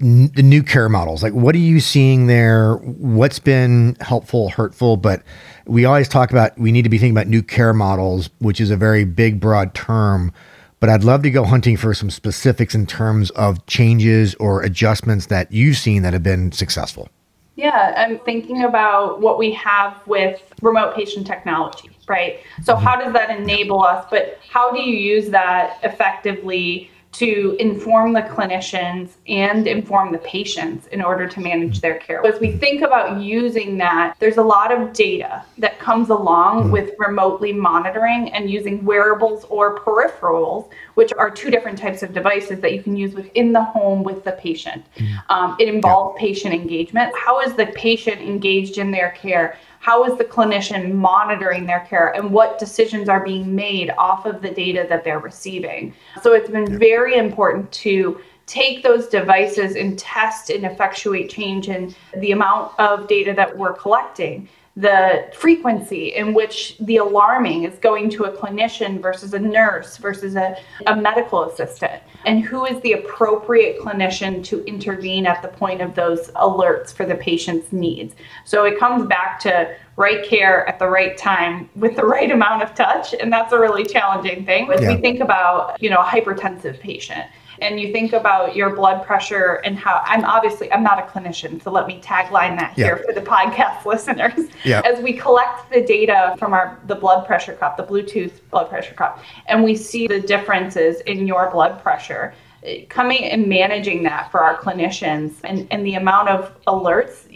n- 0.00 0.30
the 0.34 0.42
new 0.42 0.62
care 0.62 0.88
models 0.88 1.22
like 1.22 1.32
what 1.32 1.54
are 1.54 1.58
you 1.58 1.80
seeing 1.80 2.26
there 2.26 2.74
what's 2.76 3.38
been 3.38 3.96
helpful 4.00 4.50
hurtful 4.50 4.96
but 4.96 5.22
we 5.66 5.84
always 5.84 6.08
talk 6.08 6.30
about 6.30 6.56
we 6.58 6.72
need 6.72 6.82
to 6.82 6.88
be 6.88 6.98
thinking 6.98 7.16
about 7.16 7.28
new 7.28 7.42
care 7.42 7.72
models 7.72 8.30
which 8.38 8.60
is 8.60 8.70
a 8.70 8.76
very 8.76 9.04
big 9.04 9.40
broad 9.40 9.74
term 9.74 10.32
but 10.80 10.88
I'd 10.88 11.04
love 11.04 11.22
to 11.22 11.30
go 11.30 11.44
hunting 11.44 11.76
for 11.76 11.92
some 11.92 12.10
specifics 12.10 12.74
in 12.74 12.86
terms 12.86 13.30
of 13.32 13.64
changes 13.66 14.34
or 14.36 14.62
adjustments 14.62 15.26
that 15.26 15.52
you've 15.52 15.76
seen 15.76 16.02
that 16.02 16.14
have 16.14 16.22
been 16.22 16.52
successful. 16.52 17.08
Yeah, 17.54 17.92
I'm 17.96 18.18
thinking 18.20 18.64
about 18.64 19.20
what 19.20 19.38
we 19.38 19.52
have 19.52 19.94
with 20.06 20.40
remote 20.62 20.96
patient 20.96 21.26
technology, 21.26 21.90
right? 22.08 22.40
So, 22.64 22.74
mm-hmm. 22.74 22.84
how 22.84 22.96
does 22.96 23.12
that 23.12 23.28
enable 23.28 23.82
us? 23.82 24.06
But 24.10 24.38
how 24.48 24.72
do 24.72 24.80
you 24.80 24.96
use 24.96 25.28
that 25.28 25.78
effectively 25.82 26.90
to 27.12 27.56
inform 27.58 28.12
the 28.12 28.22
clinicians 28.22 29.10
and 29.26 29.66
inform 29.66 30.12
the 30.12 30.18
patients 30.18 30.86
in 30.88 31.02
order 31.02 31.26
to 31.26 31.40
manage 31.40 31.80
their 31.80 31.98
care. 31.98 32.24
As 32.24 32.40
we 32.40 32.52
think 32.52 32.82
about 32.82 33.20
using 33.20 33.76
that, 33.78 34.14
there's 34.20 34.36
a 34.36 34.42
lot 34.42 34.70
of 34.72 34.92
data 34.92 35.44
that 35.58 35.78
comes 35.80 36.10
along 36.10 36.64
mm-hmm. 36.64 36.72
with 36.72 36.94
remotely 36.98 37.52
monitoring 37.52 38.32
and 38.32 38.48
using 38.48 38.84
wearables 38.84 39.44
or 39.48 39.78
peripherals, 39.80 40.70
which 41.00 41.14
are 41.14 41.30
two 41.30 41.50
different 41.50 41.78
types 41.78 42.02
of 42.02 42.12
devices 42.12 42.60
that 42.60 42.74
you 42.74 42.82
can 42.82 42.94
use 42.94 43.14
within 43.14 43.54
the 43.54 43.64
home 43.64 44.02
with 44.02 44.22
the 44.22 44.32
patient. 44.32 44.84
Mm-hmm. 44.96 45.32
Um, 45.32 45.56
it 45.58 45.66
involves 45.66 46.14
yeah. 46.14 46.26
patient 46.28 46.52
engagement. 46.52 47.10
How 47.16 47.40
is 47.40 47.54
the 47.54 47.68
patient 47.68 48.20
engaged 48.20 48.76
in 48.76 48.90
their 48.90 49.12
care? 49.12 49.56
how 49.82 50.04
is 50.04 50.18
the 50.18 50.24
clinician 50.24 50.92
monitoring 50.92 51.64
their 51.64 51.80
care 51.88 52.08
and 52.14 52.30
what 52.30 52.58
decisions 52.58 53.08
are 53.08 53.24
being 53.24 53.54
made 53.54 53.90
off 53.96 54.26
of 54.26 54.42
the 54.42 54.50
data 54.50 54.84
that 54.90 55.04
they're 55.04 55.20
receiving. 55.20 55.94
So 56.22 56.34
it's 56.34 56.50
been 56.50 56.78
very 56.78 57.16
important 57.16 57.72
to 57.84 58.20
take 58.44 58.82
those 58.82 59.06
devices 59.06 59.76
and 59.76 59.98
test 59.98 60.50
and 60.50 60.66
effectuate 60.66 61.30
change 61.30 61.70
in 61.70 61.94
the 62.18 62.32
amount 62.32 62.78
of 62.78 63.08
data 63.08 63.32
that 63.32 63.56
we're 63.56 63.72
collecting 63.72 64.50
the 64.80 65.30
frequency 65.34 66.14
in 66.14 66.32
which 66.32 66.76
the 66.78 66.96
alarming 66.96 67.64
is 67.64 67.78
going 67.78 68.08
to 68.10 68.24
a 68.24 68.32
clinician 68.36 69.00
versus 69.00 69.34
a 69.34 69.38
nurse 69.38 69.96
versus 69.96 70.36
a, 70.36 70.56
a 70.86 70.96
medical 70.96 71.44
assistant, 71.44 72.02
and 72.24 72.42
who 72.42 72.64
is 72.64 72.80
the 72.82 72.92
appropriate 72.94 73.78
clinician 73.80 74.42
to 74.44 74.64
intervene 74.64 75.26
at 75.26 75.42
the 75.42 75.48
point 75.48 75.80
of 75.80 75.94
those 75.94 76.28
alerts 76.30 76.92
for 76.92 77.04
the 77.04 77.14
patient's 77.14 77.72
needs. 77.72 78.14
So 78.44 78.64
it 78.64 78.78
comes 78.78 79.06
back 79.06 79.38
to 79.40 79.74
right 79.96 80.24
care 80.24 80.66
at 80.66 80.78
the 80.78 80.88
right 80.88 81.16
time 81.18 81.68
with 81.76 81.94
the 81.96 82.04
right 82.04 82.30
amount 82.30 82.62
of 82.62 82.74
touch, 82.74 83.14
and 83.14 83.30
that's 83.32 83.52
a 83.52 83.58
really 83.58 83.84
challenging 83.84 84.46
thing. 84.46 84.70
As 84.72 84.80
yeah. 84.80 84.94
we 84.94 85.00
think 85.00 85.20
about, 85.20 85.80
you 85.82 85.90
know, 85.90 85.98
a 85.98 86.04
hypertensive 86.04 86.80
patient, 86.80 87.26
and 87.60 87.80
you 87.80 87.92
think 87.92 88.12
about 88.12 88.56
your 88.56 88.74
blood 88.74 89.04
pressure 89.04 89.60
and 89.64 89.78
how 89.78 90.02
I'm 90.04 90.24
obviously 90.24 90.72
I'm 90.72 90.82
not 90.82 90.98
a 90.98 91.02
clinician, 91.02 91.62
so 91.62 91.70
let 91.70 91.86
me 91.86 92.00
tagline 92.00 92.58
that 92.58 92.74
here 92.74 92.98
yeah. 92.98 93.06
for 93.06 93.12
the 93.12 93.26
podcast 93.26 93.84
listeners. 93.84 94.48
Yeah. 94.64 94.82
As 94.84 95.02
we 95.02 95.12
collect 95.12 95.70
the 95.70 95.82
data 95.82 96.34
from 96.38 96.52
our 96.52 96.80
the 96.86 96.94
blood 96.94 97.26
pressure 97.26 97.54
cup, 97.54 97.76
the 97.76 97.84
Bluetooth 97.84 98.32
blood 98.50 98.68
pressure 98.68 98.94
cup, 98.94 99.22
and 99.46 99.62
we 99.62 99.76
see 99.76 100.06
the 100.06 100.20
differences 100.20 101.00
in 101.02 101.26
your 101.26 101.50
blood 101.50 101.82
pressure 101.82 102.34
eh, 102.64 102.84
coming 102.88 103.24
and 103.24 103.46
managing 103.46 104.02
that 104.04 104.30
for 104.30 104.40
our 104.40 104.56
clinicians 104.56 105.34
and, 105.44 105.66
and 105.70 105.86
the 105.86 105.94
amount 105.94 106.28
of 106.28 106.52
alerts 106.66 107.26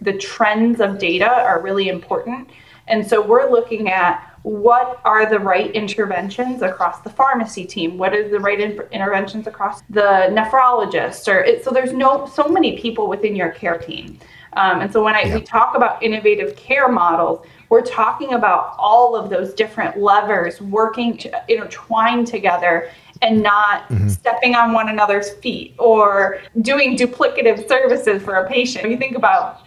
the 0.00 0.12
trends 0.12 0.80
of 0.80 0.98
data 0.98 1.28
are 1.28 1.60
really 1.60 1.88
important 1.88 2.48
and 2.86 3.06
so 3.06 3.20
we're 3.20 3.50
looking 3.50 3.88
at 3.90 4.37
what 4.42 5.00
are 5.04 5.28
the 5.28 5.38
right 5.38 5.70
interventions 5.72 6.62
across 6.62 7.00
the 7.00 7.10
pharmacy 7.10 7.64
team 7.64 7.98
what 7.98 8.14
are 8.14 8.28
the 8.28 8.38
right 8.38 8.60
in- 8.60 8.80
interventions 8.92 9.46
across 9.46 9.82
the 9.90 10.28
nephrologist 10.30 11.32
or 11.32 11.40
it, 11.40 11.64
so 11.64 11.70
there's 11.70 11.92
no 11.92 12.26
so 12.26 12.48
many 12.48 12.78
people 12.78 13.08
within 13.08 13.34
your 13.34 13.50
care 13.50 13.78
team 13.78 14.18
um, 14.54 14.80
and 14.80 14.90
so 14.92 15.04
when 15.04 15.14
I, 15.14 15.22
yeah. 15.22 15.34
we 15.34 15.40
talk 15.42 15.76
about 15.76 16.02
innovative 16.02 16.56
care 16.56 16.88
models 16.88 17.44
we're 17.68 17.82
talking 17.82 18.32
about 18.32 18.74
all 18.78 19.14
of 19.14 19.28
those 19.28 19.52
different 19.52 19.98
levers 19.98 20.60
working 20.60 21.18
to 21.18 21.42
intertwine 21.48 22.24
together 22.24 22.90
and 23.22 23.42
not 23.42 23.88
mm-hmm. 23.88 24.08
stepping 24.08 24.54
on 24.54 24.72
one 24.72 24.88
another's 24.88 25.30
feet 25.34 25.74
or 25.78 26.40
doing 26.62 26.96
duplicative 26.96 27.68
services 27.68 28.22
for 28.22 28.36
a 28.36 28.48
patient. 28.48 28.88
You 28.90 28.96
think 28.96 29.16
about 29.16 29.62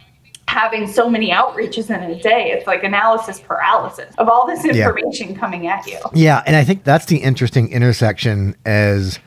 having 0.51 0.85
so 0.85 1.09
many 1.09 1.31
outreaches 1.31 1.89
in 1.89 2.01
a 2.11 2.21
day. 2.21 2.51
It's 2.51 2.67
like 2.67 2.83
analysis 2.83 3.39
paralysis 3.39 4.13
of 4.17 4.27
all 4.27 4.45
this 4.45 4.65
information 4.65 5.29
yeah. 5.29 5.37
coming 5.37 5.67
at 5.67 5.87
you. 5.87 5.97
Yeah, 6.13 6.43
and 6.45 6.57
I 6.57 6.65
think 6.65 6.83
that's 6.83 7.05
the 7.05 7.17
interesting 7.17 7.71
intersection 7.71 8.55
as 8.65 9.17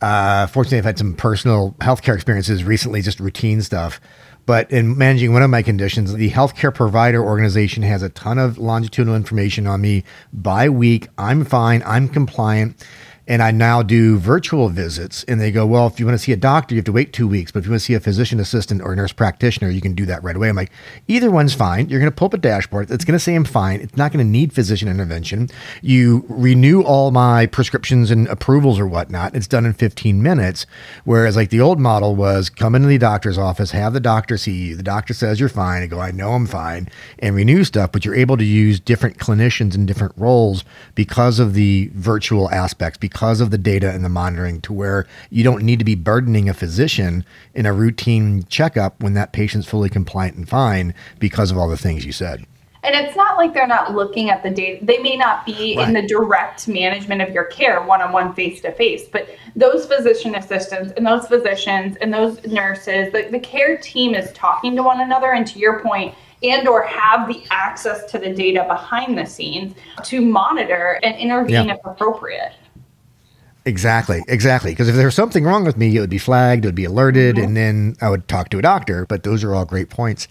uh, 0.00 0.48
fortunately 0.48 0.78
I've 0.78 0.84
had 0.84 0.98
some 0.98 1.14
personal 1.14 1.76
healthcare 1.78 2.16
experiences 2.16 2.64
recently, 2.64 3.00
just 3.00 3.20
routine 3.20 3.62
stuff. 3.62 4.00
But 4.44 4.70
in 4.70 4.98
managing 4.98 5.32
one 5.32 5.42
of 5.42 5.50
my 5.50 5.62
conditions, 5.62 6.12
the 6.12 6.30
healthcare 6.30 6.74
provider 6.74 7.22
organization 7.22 7.84
has 7.84 8.02
a 8.02 8.08
ton 8.08 8.38
of 8.38 8.58
longitudinal 8.58 9.16
information 9.16 9.66
on 9.66 9.80
me 9.80 10.02
by 10.32 10.68
week. 10.68 11.08
I'm 11.16 11.44
fine. 11.44 11.82
I'm 11.86 12.08
compliant 12.08 12.84
and 13.28 13.42
I 13.42 13.50
now 13.50 13.82
do 13.82 14.18
virtual 14.18 14.68
visits. 14.68 15.24
And 15.24 15.40
they 15.40 15.50
go, 15.50 15.66
well, 15.66 15.86
if 15.86 15.98
you 15.98 16.06
want 16.06 16.14
to 16.14 16.22
see 16.22 16.32
a 16.32 16.36
doctor, 16.36 16.74
you 16.74 16.78
have 16.78 16.84
to 16.86 16.92
wait 16.92 17.12
two 17.12 17.26
weeks. 17.26 17.50
But 17.50 17.60
if 17.60 17.64
you 17.66 17.72
want 17.72 17.80
to 17.80 17.84
see 17.84 17.94
a 17.94 18.00
physician 18.00 18.38
assistant 18.38 18.82
or 18.82 18.92
a 18.92 18.96
nurse 18.96 19.12
practitioner, 19.12 19.68
you 19.68 19.80
can 19.80 19.94
do 19.94 20.06
that 20.06 20.22
right 20.22 20.36
away. 20.36 20.48
I'm 20.48 20.56
like, 20.56 20.70
either 21.08 21.30
one's 21.30 21.52
fine. 21.52 21.88
You're 21.88 21.98
going 21.98 22.10
to 22.10 22.14
pull 22.14 22.26
up 22.26 22.34
a 22.34 22.38
dashboard. 22.38 22.90
It's 22.90 23.04
going 23.04 23.18
to 23.18 23.22
say 23.22 23.34
I'm 23.34 23.44
fine. 23.44 23.80
It's 23.80 23.96
not 23.96 24.12
going 24.12 24.24
to 24.24 24.30
need 24.30 24.52
physician 24.52 24.88
intervention. 24.88 25.48
You 25.82 26.24
renew 26.28 26.82
all 26.82 27.10
my 27.10 27.46
prescriptions 27.46 28.12
and 28.12 28.28
approvals 28.28 28.78
or 28.78 28.86
whatnot. 28.86 29.34
It's 29.34 29.48
done 29.48 29.66
in 29.66 29.72
15 29.72 30.22
minutes. 30.22 30.66
Whereas 31.04 31.34
like 31.34 31.50
the 31.50 31.60
old 31.60 31.80
model 31.80 32.14
was 32.14 32.48
come 32.48 32.76
into 32.76 32.88
the 32.88 32.98
doctor's 32.98 33.38
office, 33.38 33.72
have 33.72 33.92
the 33.92 34.00
doctor 34.00 34.38
see 34.38 34.68
you. 34.68 34.76
The 34.76 34.82
doctor 34.84 35.14
says 35.14 35.40
you're 35.40 35.48
fine. 35.48 35.82
I 35.82 35.86
go, 35.86 35.98
I 35.98 36.12
know 36.12 36.32
I'm 36.32 36.46
fine, 36.46 36.88
and 37.18 37.34
renew 37.34 37.64
stuff. 37.64 37.90
But 37.90 38.04
you're 38.04 38.14
able 38.14 38.36
to 38.36 38.44
use 38.44 38.78
different 38.78 39.18
clinicians 39.18 39.74
in 39.74 39.84
different 39.84 40.14
roles 40.16 40.64
because 40.94 41.40
of 41.40 41.54
the 41.54 41.90
virtual 41.92 42.48
aspects. 42.50 42.98
Because 42.98 43.15
because 43.16 43.40
of 43.40 43.50
the 43.50 43.56
data 43.56 43.90
and 43.90 44.04
the 44.04 44.10
monitoring 44.10 44.60
to 44.60 44.74
where 44.74 45.06
you 45.30 45.42
don't 45.42 45.62
need 45.62 45.78
to 45.78 45.86
be 45.86 45.94
burdening 45.94 46.50
a 46.50 46.52
physician 46.52 47.24
in 47.54 47.64
a 47.64 47.72
routine 47.72 48.44
checkup 48.50 49.02
when 49.02 49.14
that 49.14 49.32
patient's 49.32 49.66
fully 49.66 49.88
compliant 49.88 50.36
and 50.36 50.46
fine 50.46 50.92
because 51.18 51.50
of 51.50 51.56
all 51.56 51.66
the 51.66 51.78
things 51.78 52.04
you 52.04 52.12
said. 52.12 52.44
And 52.82 52.94
it's 52.94 53.16
not 53.16 53.38
like 53.38 53.54
they're 53.54 53.66
not 53.66 53.94
looking 53.94 54.28
at 54.28 54.42
the 54.42 54.50
data. 54.50 54.84
They 54.84 54.98
may 54.98 55.16
not 55.16 55.46
be 55.46 55.78
right. 55.78 55.88
in 55.88 55.94
the 55.94 56.06
direct 56.06 56.68
management 56.68 57.22
of 57.22 57.30
your 57.30 57.44
care 57.44 57.82
one 57.82 58.02
on 58.02 58.12
one, 58.12 58.34
face 58.34 58.60
to 58.60 58.72
face, 58.72 59.08
but 59.10 59.30
those 59.56 59.86
physician 59.86 60.34
assistants 60.34 60.92
and 60.98 61.06
those 61.06 61.26
physicians 61.26 61.96
and 62.02 62.12
those 62.12 62.44
nurses, 62.46 63.10
the, 63.14 63.28
the 63.30 63.40
care 63.40 63.78
team 63.78 64.14
is 64.14 64.30
talking 64.32 64.76
to 64.76 64.82
one 64.82 65.00
another. 65.00 65.32
And 65.32 65.46
to 65.46 65.58
your 65.58 65.80
point, 65.80 66.14
and 66.42 66.68
or 66.68 66.82
have 66.82 67.28
the 67.28 67.42
access 67.50 68.04
to 68.12 68.18
the 68.18 68.34
data 68.34 68.66
behind 68.68 69.16
the 69.16 69.24
scenes 69.24 69.74
to 70.04 70.20
monitor 70.20 71.00
and 71.02 71.16
intervene 71.16 71.68
yeah. 71.68 71.74
if 71.76 71.80
appropriate. 71.86 72.52
Exactly, 73.66 74.22
exactly. 74.28 74.70
Because 74.70 74.88
if 74.88 74.94
there 74.94 75.06
was 75.06 75.16
something 75.16 75.44
wrong 75.44 75.64
with 75.64 75.76
me, 75.76 75.94
it 75.96 76.00
would 76.00 76.08
be 76.08 76.18
flagged, 76.18 76.64
it 76.64 76.68
would 76.68 76.74
be 76.76 76.84
alerted, 76.84 77.34
mm-hmm. 77.34 77.44
and 77.44 77.56
then 77.56 77.96
I 78.00 78.08
would 78.08 78.28
talk 78.28 78.48
to 78.50 78.58
a 78.58 78.62
doctor. 78.62 79.04
But 79.06 79.24
those 79.24 79.42
are 79.42 79.54
all 79.54 79.64
great 79.64 79.90
points. 79.90 80.28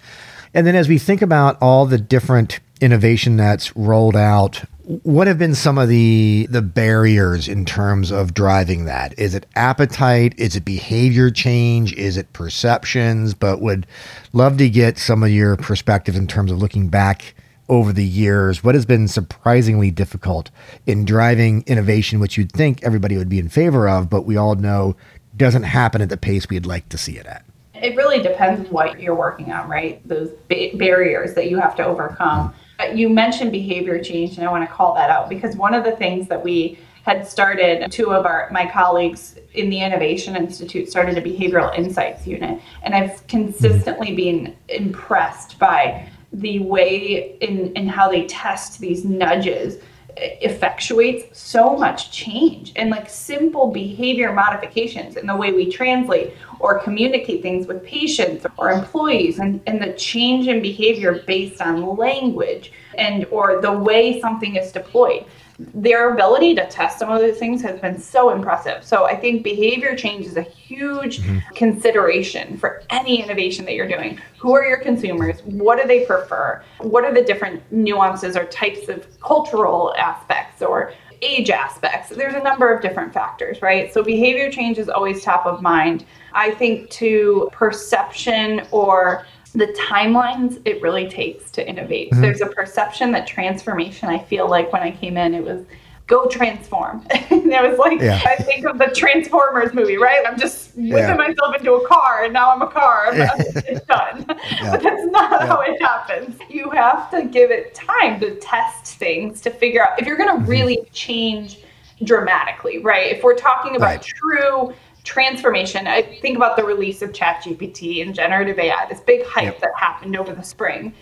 And 0.53 0.65
then 0.65 0.75
as 0.75 0.87
we 0.87 0.97
think 0.97 1.21
about 1.21 1.57
all 1.61 1.85
the 1.85 1.97
different 1.97 2.61
innovation 2.79 3.35
that's 3.35 3.75
rolled 3.75 4.15
out, 4.15 4.63
what 4.85 5.27
have 5.27 5.37
been 5.37 5.55
some 5.55 5.77
of 5.77 5.89
the 5.89 6.47
the 6.49 6.61
barriers 6.61 7.49
in 7.49 7.65
terms 7.65 8.09
of 8.09 8.33
driving 8.33 8.85
that? 8.85 9.17
Is 9.19 9.35
it 9.35 9.45
appetite? 9.55 10.33
Is 10.37 10.55
it 10.55 10.63
behavior 10.63 11.29
change? 11.29 11.91
Is 11.93 12.15
it 12.15 12.31
perceptions? 12.31 13.33
But 13.33 13.59
would 13.59 13.85
love 14.31 14.57
to 14.59 14.69
get 14.69 14.97
some 14.97 15.23
of 15.23 15.29
your 15.29 15.57
perspective 15.57 16.15
in 16.15 16.25
terms 16.25 16.51
of 16.51 16.59
looking 16.59 16.87
back 16.87 17.34
over 17.69 17.91
the 17.91 18.05
years? 18.05 18.63
What 18.63 18.75
has 18.75 18.85
been 18.85 19.07
surprisingly 19.07 19.91
difficult 19.91 20.51
in 20.85 21.05
driving 21.05 21.63
innovation, 21.67 22.19
which 22.19 22.37
you'd 22.37 22.51
think 22.51 22.83
everybody 22.83 23.17
would 23.17 23.29
be 23.29 23.39
in 23.39 23.49
favor 23.49 23.87
of, 23.87 24.09
but 24.09 24.23
we 24.23 24.37
all 24.37 24.55
know 24.55 24.95
doesn't 25.35 25.63
happen 25.63 26.01
at 26.01 26.09
the 26.09 26.17
pace 26.17 26.47
we'd 26.49 26.65
like 26.65 26.87
to 26.89 26.97
see 26.97 27.17
it 27.17 27.25
at? 27.25 27.45
It 27.73 27.95
really 27.95 28.21
depends 28.21 28.69
what 28.69 29.01
you're 29.01 29.15
working 29.15 29.51
on, 29.51 29.69
right? 29.69 30.05
Those 30.07 30.29
ba- 30.47 30.71
barriers 30.75 31.33
that 31.33 31.49
you 31.49 31.59
have 31.59 31.75
to 31.75 31.85
overcome. 31.85 32.53
You 32.93 33.09
mentioned 33.09 33.51
behavior 33.51 34.01
change, 34.01 34.37
and 34.37 34.47
I 34.47 34.51
want 34.51 34.67
to 34.67 34.73
call 34.73 34.95
that 34.95 35.09
out 35.09 35.29
because 35.29 35.55
one 35.55 35.73
of 35.73 35.83
the 35.83 35.91
things 35.91 36.27
that 36.29 36.43
we 36.43 36.79
had 37.03 37.27
started 37.27 37.91
two 37.91 38.11
of 38.11 38.25
our 38.25 38.49
my 38.51 38.65
colleagues 38.69 39.37
in 39.53 39.69
the 39.69 39.79
Innovation 39.79 40.35
Institute 40.35 40.89
started 40.89 41.17
a 41.17 41.21
behavioral 41.21 41.77
insights 41.77 42.25
unit, 42.25 42.59
and 42.81 42.95
I've 42.95 43.25
consistently 43.27 44.15
been 44.15 44.55
impressed 44.69 45.59
by 45.59 46.09
the 46.33 46.59
way 46.59 47.37
in 47.41 47.73
in 47.73 47.87
how 47.87 48.09
they 48.09 48.25
test 48.25 48.79
these 48.79 49.05
nudges 49.05 49.79
effectuates 50.17 51.35
so 51.35 51.75
much 51.75 52.11
change. 52.11 52.71
And 52.75 52.89
like 52.89 53.09
simple 53.09 53.71
behavior 53.71 54.31
modifications 54.33 55.17
in 55.17 55.27
the 55.27 55.35
way 55.35 55.51
we 55.51 55.69
translate 55.69 56.33
or 56.59 56.79
communicate 56.79 57.41
things 57.41 57.67
with 57.67 57.83
patients 57.83 58.45
or 58.57 58.71
employees 58.71 59.39
and, 59.39 59.61
and 59.67 59.81
the 59.81 59.93
change 59.93 60.47
in 60.47 60.61
behavior 60.61 61.23
based 61.27 61.61
on 61.61 61.97
language 61.97 62.71
and 62.97 63.25
or 63.25 63.61
the 63.61 63.71
way 63.71 64.21
something 64.21 64.55
is 64.55 64.71
deployed 64.71 65.25
their 65.57 66.13
ability 66.13 66.53
to 66.55 66.67
test 66.67 66.99
some 66.99 67.09
of 67.09 67.19
those 67.21 67.37
things 67.37 67.61
has 67.61 67.79
been 67.79 67.97
so 67.97 68.31
impressive. 68.31 68.83
So 68.83 69.05
I 69.05 69.15
think 69.15 69.43
behavior 69.43 69.95
change 69.95 70.25
is 70.25 70.35
a 70.35 70.41
huge 70.41 71.19
mm-hmm. 71.19 71.39
consideration 71.55 72.57
for 72.57 72.83
any 72.89 73.23
innovation 73.23 73.63
that 73.65 73.73
you're 73.73 73.87
doing. 73.87 74.19
Who 74.39 74.53
are 74.53 74.65
your 74.65 74.79
consumers? 74.79 75.41
What 75.43 75.81
do 75.81 75.87
they 75.87 76.05
prefer? 76.05 76.61
What 76.79 77.05
are 77.05 77.13
the 77.13 77.23
different 77.23 77.63
nuances 77.71 78.35
or 78.35 78.45
types 78.45 78.89
of 78.89 79.07
cultural 79.21 79.93
aspects 79.97 80.61
or 80.61 80.91
age 81.21 81.49
aspects? 81.49 82.09
There's 82.09 82.35
a 82.35 82.43
number 82.43 82.73
of 82.73 82.81
different 82.81 83.13
factors, 83.13 83.61
right? 83.61 83.93
So 83.93 84.03
behavior 84.03 84.51
change 84.51 84.77
is 84.77 84.89
always 84.89 85.23
top 85.23 85.45
of 85.45 85.61
mind. 85.61 86.05
I 86.33 86.51
think 86.51 86.89
to 86.91 87.49
perception 87.53 88.67
or 88.71 89.25
the 89.55 89.67
timelines 89.89 90.61
it 90.65 90.81
really 90.81 91.07
takes 91.07 91.49
to 91.51 91.67
innovate. 91.67 92.11
Mm-hmm. 92.11 92.21
There's 92.21 92.41
a 92.41 92.47
perception 92.47 93.11
that 93.13 93.25
transformation, 93.25 94.09
I 94.09 94.19
feel 94.19 94.49
like 94.49 94.71
when 94.73 94.83
I 94.83 94.91
came 94.91 95.17
in, 95.17 95.33
it 95.33 95.43
was 95.43 95.65
go 96.07 96.27
transform. 96.27 97.05
and 97.09 97.51
it 97.51 97.69
was 97.69 97.79
like, 97.79 97.99
yeah. 97.99 98.21
I 98.25 98.35
think 98.35 98.65
of 98.65 98.77
the 98.77 98.87
Transformers 98.87 99.73
movie, 99.73 99.97
right? 99.97 100.23
I'm 100.27 100.37
just 100.37 100.75
whipping 100.75 100.91
yeah. 100.91 101.15
myself 101.15 101.55
into 101.55 101.73
a 101.73 101.87
car 101.87 102.25
and 102.25 102.33
now 102.33 102.51
I'm 102.51 102.61
a 102.61 102.67
car. 102.67 103.07
I'm, 103.07 103.21
it's 103.39 103.85
done. 103.85 104.25
Yeah. 104.55 104.71
But 104.71 104.83
that's 104.83 105.05
not 105.07 105.47
how 105.47 105.61
it 105.61 105.81
happens. 105.81 106.37
You 106.49 106.69
have 106.69 107.09
to 107.11 107.23
give 107.23 107.51
it 107.51 107.73
time 107.73 108.19
to 108.19 108.35
test 108.35 108.95
things 108.95 109.41
to 109.41 109.49
figure 109.49 109.83
out 109.85 109.99
if 109.99 110.05
you're 110.05 110.17
going 110.17 110.29
to 110.29 110.35
mm-hmm. 110.35 110.49
really 110.49 110.87
change 110.93 111.59
dramatically, 112.03 112.79
right? 112.79 113.15
If 113.15 113.23
we're 113.23 113.35
talking 113.35 113.75
about 113.75 113.85
right. 113.85 114.01
true 114.01 114.73
transformation. 115.05 115.87
I 115.87 116.01
think 116.01 116.35
about 116.35 116.57
the 116.57 116.63
release 116.63 117.01
of 117.01 117.11
ChatGPT 117.11 118.01
and 118.01 118.13
generative 118.13 118.59
AI, 118.59 118.85
this 118.89 118.99
big 118.99 119.25
hype 119.25 119.43
yep. 119.43 119.59
that 119.61 119.71
happened 119.77 120.17
over 120.17 120.33
the 120.33 120.43
spring. 120.43 120.93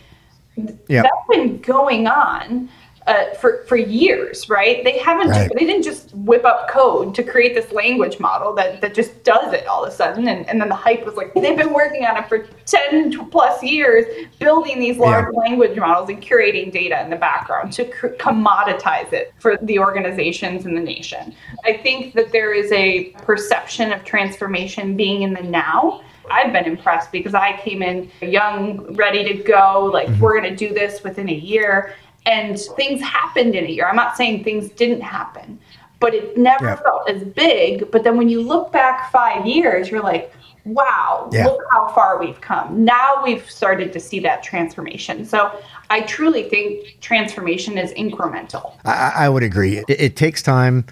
Yep. 0.56 0.78
That's 0.88 1.28
been 1.30 1.60
going 1.62 2.06
on 2.06 2.70
uh, 3.08 3.34
for 3.34 3.64
for 3.66 3.76
years, 3.76 4.50
right? 4.50 4.84
They 4.84 4.98
haven't 4.98 5.30
right. 5.30 5.52
they 5.54 5.66
didn't 5.66 5.84
just 5.84 6.14
whip 6.14 6.46
up 6.46 6.70
code 6.70 7.14
to 7.16 7.24
create 7.24 7.54
this 7.54 7.72
language 7.72 8.20
model 8.20 8.54
that 8.56 8.82
that 8.82 8.94
just 8.94 9.24
does 9.24 9.54
it 9.54 9.68
all 9.68 9.84
of 9.84 9.92
a 9.92 9.96
sudden, 9.96 10.28
and, 10.28 10.48
and 10.48 10.62
then 10.62 10.70
the 10.70 10.76
hype 10.76 11.06
was 11.06 11.16
like 11.16 11.34
they've 11.34 11.58
been 11.58 11.74
working 11.74 12.06
on 12.06 12.18
it 12.18 12.30
for 12.30 12.48
ten 12.66 13.30
plus 13.30 13.62
years, 13.62 14.06
building 14.40 14.80
these 14.80 14.98
large 14.98 15.34
yeah. 15.34 15.40
language 15.40 15.78
models 15.78 16.10
and 16.10 16.22
curating 16.22 16.72
data 16.72 17.02
in 17.04 17.10
the 17.10 17.16
background 17.16 17.74
to 17.74 17.86
cr- 17.86 18.08
commoditize 18.08 19.12
it 19.12 19.34
for 19.40 19.58
the 19.64 19.80
organizations 19.80 20.66
in 20.66 20.74
the 20.74 20.82
nation. 20.82 21.36
I 21.66 21.78
think 21.78 22.14
that 22.14 22.32
there 22.32 22.54
is 22.54 22.72
a 22.72 23.10
perception 23.24 23.92
of 23.92 24.06
transformation 24.06 24.96
being 24.96 25.24
in 25.24 25.34
the 25.34 25.44
now. 25.44 26.04
I've 26.32 26.54
been 26.54 26.66
impressed 26.66 27.12
because 27.12 27.34
I 27.34 27.58
came 27.58 27.84
in 27.84 28.10
young, 28.22 28.96
ready 28.96 29.26
to 29.26 29.44
go, 29.44 29.90
like 29.92 30.08
mm-hmm. 30.08 30.22
we're 30.22 30.40
going 30.40 30.50
to 30.50 30.56
do 30.56 30.74
this 30.74 31.04
within 31.04 31.28
a 31.28 31.34
year 31.34 31.96
and 32.26 32.60
things 32.60 33.02
happened 33.02 33.56
in 33.56 33.66
a 33.66 33.70
year. 33.70 33.88
I'm 33.88 33.96
not 33.96 34.16
saying 34.16 34.44
things 34.44 34.70
didn't 34.70 35.02
happen, 35.02 35.60
but 36.00 36.14
it 36.14 36.38
never 36.38 36.66
yeah. 36.66 36.76
felt 36.76 37.10
as 37.10 37.24
big. 37.24 37.92
But 37.92 38.04
then 38.04 38.18
when 38.18 38.30
you 38.30 38.42
look 38.42 38.72
back 38.72 39.12
five 39.12 39.46
years, 39.46 39.90
you're 39.90 40.04
like, 40.04 40.34
wow, 40.66 41.30
yeah. 41.32 41.46
look 41.46 41.62
how 41.72 41.90
far 41.90 42.20
we've 42.20 42.40
come. 42.42 42.86
Now 42.86 43.22
we've 43.24 43.50
started 43.50 43.92
to 43.94 44.00
see 44.00 44.20
that 44.22 44.44
transformation. 44.44 45.26
So 45.26 45.52
I 45.90 46.02
truly 46.02 46.44
think 46.44 46.98
transformation 47.02 47.78
is 47.78 47.92
incremental. 47.94 48.74
I, 48.86 49.12
I 49.16 49.30
would 49.30 49.44
agree. 49.44 49.78
It, 49.78 49.86
it 49.90 50.16
takes 50.16 50.42
time. 50.42 50.86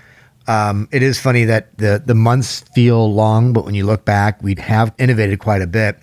Um, 0.48 0.90
it 0.92 1.04
is 1.04 1.20
funny 1.20 1.46
that 1.46 1.78
the 1.78 2.02
the 2.04 2.16
months 2.16 2.62
feel 2.74 3.14
long, 3.14 3.54
but 3.54 3.64
when 3.64 3.76
you 3.76 3.86
look 3.86 4.06
back, 4.06 4.42
we 4.42 4.56
have 4.58 4.94
innovated 4.98 5.40
quite 5.40 5.62
a 5.62 5.68
bit. 5.68 6.00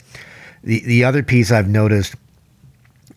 The 0.63 0.81
the 0.81 1.05
other 1.05 1.23
piece 1.23 1.51
I've 1.51 1.69
noticed 1.69 2.15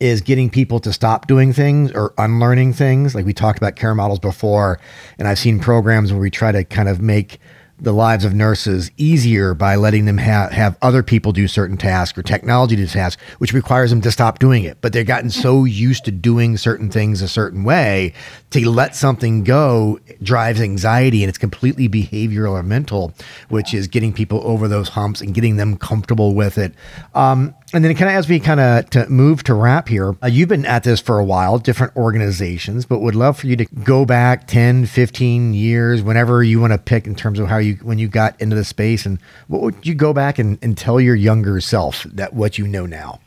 is 0.01 0.20
getting 0.20 0.50
people 0.50 0.79
to 0.79 0.91
stop 0.91 1.27
doing 1.27 1.53
things 1.53 1.91
or 1.91 2.12
unlearning 2.17 2.74
things. 2.74 3.13
Like 3.13 3.24
we 3.24 3.34
talked 3.34 3.60
about 3.60 3.75
care 3.75 3.93
models 3.93 4.17
before, 4.20 4.79
and 5.20 5.27
I've 5.27 5.38
seen 5.38 5.60
programs 5.60 6.12
where 6.12 6.19
we 6.19 6.32
try 6.32 6.52
to 6.52 6.63
kind 6.63 6.89
of 6.89 6.99
make 6.99 7.39
the 7.82 7.91
lives 7.91 8.23
of 8.23 8.34
nurses 8.36 8.91
easier 8.97 9.56
by 9.56 9.75
letting 9.75 10.06
them 10.06 10.19
have, 10.19 10.52
have 10.52 10.78
other 10.84 11.02
people 11.02 11.32
do 11.32 11.47
certain 11.47 11.78
tasks 11.78 12.17
or 12.17 12.21
technology 12.21 12.75
do 12.75 12.86
tasks, 12.86 13.21
which 13.39 13.54
requires 13.54 13.89
them 13.89 14.02
to 14.02 14.12
stop 14.12 14.38
doing 14.38 14.63
it. 14.63 14.78
But 14.82 14.93
they've 14.93 15.06
gotten 15.06 15.32
so 15.32 15.65
used 15.65 16.06
to 16.06 16.12
doing 16.12 16.58
certain 16.58 16.91
things 16.91 17.23
a 17.23 17.28
certain 17.28 17.63
way 17.63 18.13
to 18.52 18.69
let 18.69 18.95
something 18.95 19.43
go 19.43 19.99
drives 20.21 20.62
anxiety 20.62 21.23
and 21.23 21.30
it's 21.30 21.39
completely 21.39 21.89
behavioral 21.89 22.52
or 22.52 22.62
mental, 22.62 23.13
which 23.49 23.73
is 23.73 23.88
getting 23.88 24.13
people 24.13 24.41
over 24.43 24.67
those 24.67 24.89
humps 24.89 25.19
and 25.19 25.34
getting 25.34 25.58
them 25.58 25.75
comfortable 25.75 26.36
with 26.36 26.60
it. 26.60 26.75
Um, 27.15 27.56
and 27.73 27.86
then, 27.86 27.95
kind 27.95 28.10
of 28.10 28.15
ask 28.15 28.29
you 28.29 28.39
kind 28.41 28.60
of 28.60 28.89
to 28.91 29.10
move 29.10 29.43
to 29.43 29.53
wrap 29.53 29.88
here? 29.88 30.15
Uh, 30.21 30.27
you've 30.27 30.49
been 30.49 30.65
at 30.65 30.84
this 30.84 30.99
for 30.99 31.19
a 31.19 31.23
while, 31.23 31.57
different 31.57 31.95
organizations, 31.95 32.86
but 32.86 32.99
would 32.99 33.15
love 33.15 33.39
for 33.39 33.47
you 33.47 33.55
to 33.55 33.65
go 33.65 34.05
back 34.05 34.47
10, 34.47 34.86
15 34.86 35.53
years, 35.53 36.01
whenever 36.01 36.43
you 36.43 36.60
want 36.60 36.73
to 36.73 36.77
pick 36.77 37.07
in 37.07 37.15
terms 37.15 37.39
of 37.39 37.47
how 37.47 37.57
you, 37.57 37.75
when 37.75 37.97
you 37.97 38.07
got 38.07 38.39
into 38.41 38.55
the 38.55 38.65
space. 38.65 39.05
And 39.05 39.19
what 39.47 39.62
would 39.62 39.75
you 39.84 39.95
go 39.95 40.13
back 40.13 40.38
and, 40.38 40.57
and 40.62 40.77
tell 40.77 40.99
your 40.99 41.15
younger 41.15 41.62
self 41.62 42.03
that 42.03 42.34
what 42.34 42.57
you 42.57 42.67
know 42.67 42.86
now? 42.86 43.19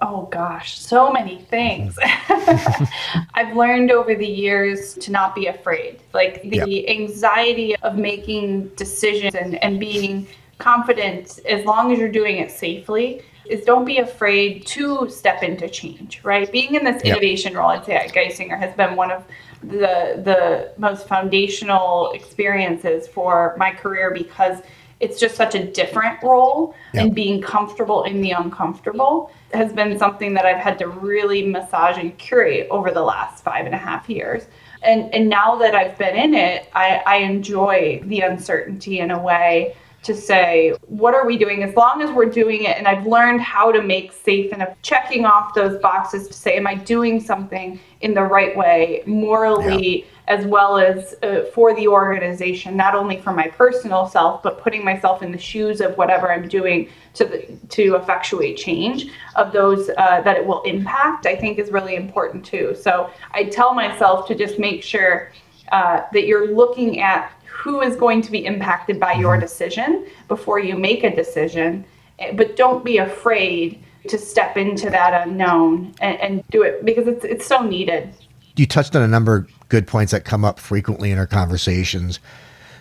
Oh 0.00 0.28
gosh, 0.30 0.78
so 0.78 1.10
many 1.10 1.38
things. 1.38 1.98
I've 2.28 3.56
learned 3.56 3.90
over 3.90 4.14
the 4.14 4.26
years 4.26 4.94
to 4.94 5.10
not 5.10 5.34
be 5.34 5.46
afraid. 5.46 6.00
Like 6.12 6.42
the 6.42 6.58
yep. 6.68 6.88
anxiety 6.88 7.74
of 7.76 7.96
making 7.96 8.68
decisions 8.76 9.34
and, 9.34 9.56
and 9.62 9.80
being 9.80 10.28
confident 10.58 11.40
as 11.48 11.64
long 11.64 11.92
as 11.92 11.98
you're 11.98 12.08
doing 12.08 12.36
it 12.36 12.50
safely 12.50 13.22
is 13.48 13.64
don't 13.64 13.84
be 13.84 13.98
afraid 13.98 14.66
to 14.66 15.08
step 15.10 15.42
into 15.42 15.68
change, 15.68 16.20
right? 16.22 16.50
Being 16.50 16.74
in 16.74 16.84
this 16.84 17.02
yep. 17.04 17.16
innovation 17.16 17.54
role, 17.54 17.70
I'd 17.70 17.84
say 17.84 17.96
at 17.96 18.12
Geisinger 18.12 18.58
has 18.58 18.74
been 18.76 18.96
one 18.96 19.10
of 19.10 19.24
the 19.62 20.20
the 20.24 20.72
most 20.76 21.08
foundational 21.08 22.12
experiences 22.12 23.08
for 23.08 23.54
my 23.58 23.72
career 23.72 24.12
because 24.12 24.62
it's 25.00 25.20
just 25.20 25.36
such 25.36 25.54
a 25.54 25.64
different 25.64 26.20
role 26.22 26.74
yep. 26.92 27.04
and 27.04 27.14
being 27.14 27.40
comfortable 27.40 28.02
in 28.02 28.20
the 28.20 28.32
uncomfortable 28.32 29.30
has 29.52 29.72
been 29.72 29.98
something 29.98 30.34
that 30.34 30.44
I've 30.44 30.58
had 30.58 30.78
to 30.78 30.88
really 30.88 31.46
massage 31.46 31.98
and 31.98 32.16
curate 32.18 32.66
over 32.70 32.90
the 32.90 33.02
last 33.02 33.44
five 33.44 33.64
and 33.66 33.74
a 33.74 33.78
half 33.78 34.08
years. 34.08 34.46
And 34.82 35.12
and 35.14 35.28
now 35.28 35.56
that 35.56 35.74
I've 35.74 35.98
been 35.98 36.16
in 36.16 36.34
it, 36.34 36.68
I, 36.74 37.02
I 37.06 37.16
enjoy 37.18 38.00
the 38.04 38.20
uncertainty 38.20 39.00
in 39.00 39.10
a 39.10 39.20
way 39.20 39.74
to 40.02 40.14
say, 40.14 40.74
what 40.86 41.14
are 41.14 41.26
we 41.26 41.36
doing? 41.36 41.62
As 41.62 41.74
long 41.74 42.02
as 42.02 42.10
we're 42.10 42.30
doing 42.30 42.64
it, 42.64 42.78
and 42.78 42.86
I've 42.86 43.06
learned 43.06 43.40
how 43.40 43.72
to 43.72 43.82
make 43.82 44.12
safe 44.12 44.52
and 44.52 44.66
checking 44.82 45.26
off 45.26 45.54
those 45.54 45.80
boxes 45.80 46.28
to 46.28 46.32
say, 46.32 46.56
am 46.56 46.66
I 46.66 46.76
doing 46.76 47.20
something 47.20 47.80
in 48.00 48.14
the 48.14 48.22
right 48.22 48.56
way, 48.56 49.02
morally, 49.06 50.00
yeah. 50.00 50.04
as 50.28 50.46
well 50.46 50.78
as 50.78 51.16
uh, 51.24 51.44
for 51.52 51.74
the 51.74 51.88
organization, 51.88 52.76
not 52.76 52.94
only 52.94 53.20
for 53.20 53.32
my 53.32 53.48
personal 53.48 54.06
self, 54.06 54.40
but 54.42 54.60
putting 54.60 54.84
myself 54.84 55.20
in 55.22 55.32
the 55.32 55.38
shoes 55.38 55.80
of 55.80 55.96
whatever 55.96 56.32
I'm 56.32 56.48
doing 56.48 56.88
to 57.14 57.24
the, 57.24 57.58
to 57.70 57.96
effectuate 57.96 58.56
change 58.56 59.06
of 59.34 59.52
those 59.52 59.90
uh, 59.98 60.20
that 60.20 60.36
it 60.36 60.46
will 60.46 60.62
impact, 60.62 61.26
I 61.26 61.34
think 61.34 61.58
is 61.58 61.72
really 61.72 61.96
important 61.96 62.44
too. 62.44 62.76
So 62.80 63.10
I 63.32 63.44
tell 63.44 63.74
myself 63.74 64.28
to 64.28 64.34
just 64.36 64.60
make 64.60 64.84
sure 64.84 65.32
uh, 65.72 66.02
that 66.12 66.26
you're 66.26 66.54
looking 66.54 67.00
at 67.00 67.32
who 67.46 67.80
is 67.80 67.96
going 67.96 68.22
to 68.22 68.30
be 68.30 68.44
impacted 68.44 69.00
by 69.00 69.12
your 69.14 69.34
mm-hmm. 69.34 69.42
decision 69.42 70.06
before 70.28 70.58
you 70.58 70.76
make 70.76 71.04
a 71.04 71.14
decision. 71.14 71.84
Eh, 72.18 72.32
but 72.34 72.56
don't 72.56 72.84
be 72.84 72.98
afraid 72.98 73.82
to 74.08 74.16
step 74.16 74.56
into 74.56 74.88
that 74.90 75.26
unknown 75.26 75.94
and, 76.00 76.18
and 76.20 76.48
do 76.50 76.62
it 76.62 76.84
because 76.84 77.06
it's 77.06 77.24
it's 77.24 77.46
so 77.46 77.62
needed. 77.62 78.12
You 78.56 78.66
touched 78.66 78.96
on 78.96 79.02
a 79.02 79.08
number 79.08 79.36
of 79.36 79.68
good 79.68 79.86
points 79.86 80.12
that 80.12 80.24
come 80.24 80.44
up 80.44 80.58
frequently 80.58 81.10
in 81.10 81.18
our 81.18 81.26
conversations 81.26 82.20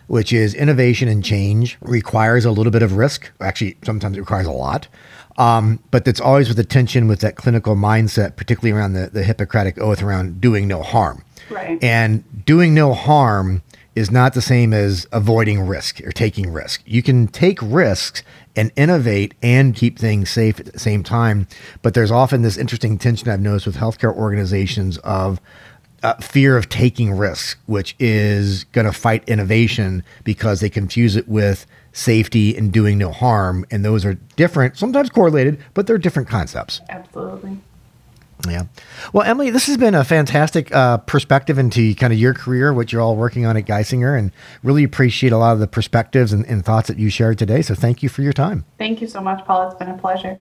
which 0.08 0.32
is 0.34 0.54
innovation 0.54 1.08
and 1.08 1.24
change 1.24 1.78
requires 1.82 2.46
a 2.46 2.52
little 2.52 2.72
bit 2.72 2.82
of 2.82 2.96
risk. 2.96 3.30
Actually, 3.40 3.78
sometimes 3.84 4.18
it 4.18 4.22
requires 4.22 4.48
a 4.48 4.52
lot. 4.52 4.88
Um, 5.38 5.80
but 5.92 6.04
that's 6.04 6.20
always 6.20 6.50
with 6.50 6.58
attention 6.58 7.08
with 7.08 7.20
that 7.22 7.36
clinical 7.36 7.76
mindset, 7.76 8.36
particularly 8.36 8.78
around 8.78 8.94
the, 8.94 9.08
the 9.08 9.24
Hippocratic 9.24 9.78
oath 9.80 10.02
around 10.02 10.42
doing 10.42 10.68
no 10.68 10.82
harm. 10.82 11.24
Right. 11.50 11.82
And 11.84 12.46
doing 12.46 12.74
no 12.74 12.94
harm 12.94 13.62
is 13.98 14.12
not 14.12 14.34
the 14.34 14.42
same 14.42 14.74
as 14.74 15.08
avoiding 15.12 15.60
risk 15.62 16.02
or 16.02 16.12
taking 16.12 16.52
risk. 16.52 16.84
You 16.86 17.02
can 17.02 17.28
take 17.28 17.60
risks 17.62 18.22
and 18.56 18.72
innovate 18.76 19.34
and 19.42 19.76
keep 19.76 19.98
things 19.98 20.30
safe 20.30 20.60
at 20.60 20.72
the 20.72 20.80
same 20.80 21.04
time. 21.04 21.48
But 21.82 21.96
there's 21.96 22.12
often 22.12 22.44
this 22.44 22.58
interesting 22.58 22.98
tension 22.98 23.30
I've 23.30 23.42
noticed 23.42 23.66
with 23.66 23.78
healthcare 23.78 24.14
organizations 24.14 24.98
of 25.00 25.42
uh, 26.04 26.16
fear 26.16 26.58
of 26.58 26.70
taking 26.70 27.12
risks, 27.12 27.56
which 27.66 27.96
is 28.00 28.66
going 28.66 28.86
to 28.86 28.94
fight 28.94 29.28
innovation 29.28 30.04
because 30.24 30.60
they 30.60 30.70
confuse 30.70 31.16
it 31.16 31.28
with 31.28 31.66
safety 31.92 32.56
and 32.56 32.72
doing 32.72 32.98
no 32.98 33.12
harm. 33.12 33.66
And 33.72 33.84
those 33.84 34.06
are 34.06 34.14
different, 34.36 34.78
sometimes 34.78 35.10
correlated, 35.10 35.60
but 35.74 35.88
they're 35.88 35.98
different 35.98 36.28
concepts. 36.28 36.82
Absolutely. 36.90 37.58
Yeah. 38.48 38.64
Well, 39.14 39.24
Emily, 39.24 39.50
this 39.50 39.66
has 39.66 39.78
been 39.78 39.96
a 39.96 40.04
fantastic 40.04 40.74
uh, 40.74 40.98
perspective 40.98 41.58
into 41.58 41.96
kind 41.96 42.14
of 42.14 42.20
your 42.20 42.36
career, 42.36 42.72
what 42.72 42.94
you're 42.94 43.02
all 43.02 43.16
working 43.16 43.48
on 43.48 43.58
at 43.58 43.66
Geisinger, 43.66 44.18
and 44.18 44.32
really 44.62 44.84
appreciate 44.84 45.34
a 45.34 45.38
lot 45.38 45.54
of 45.54 45.60
the 45.60 45.68
perspectives 45.68 46.34
and, 46.34 46.46
and 46.46 46.64
thoughts 46.64 46.88
that 46.88 47.00
you 47.00 47.10
shared 47.10 47.40
today. 47.40 47.64
So 47.64 47.74
thank 47.74 48.04
you 48.04 48.10
for 48.10 48.22
your 48.22 48.34
time. 48.34 48.66
Thank 48.78 49.02
you 49.02 49.08
so 49.08 49.22
much, 49.22 49.44
Paul. 49.46 49.68
It's 49.68 49.76
been 49.76 49.90
a 49.90 49.98
pleasure. 49.98 50.40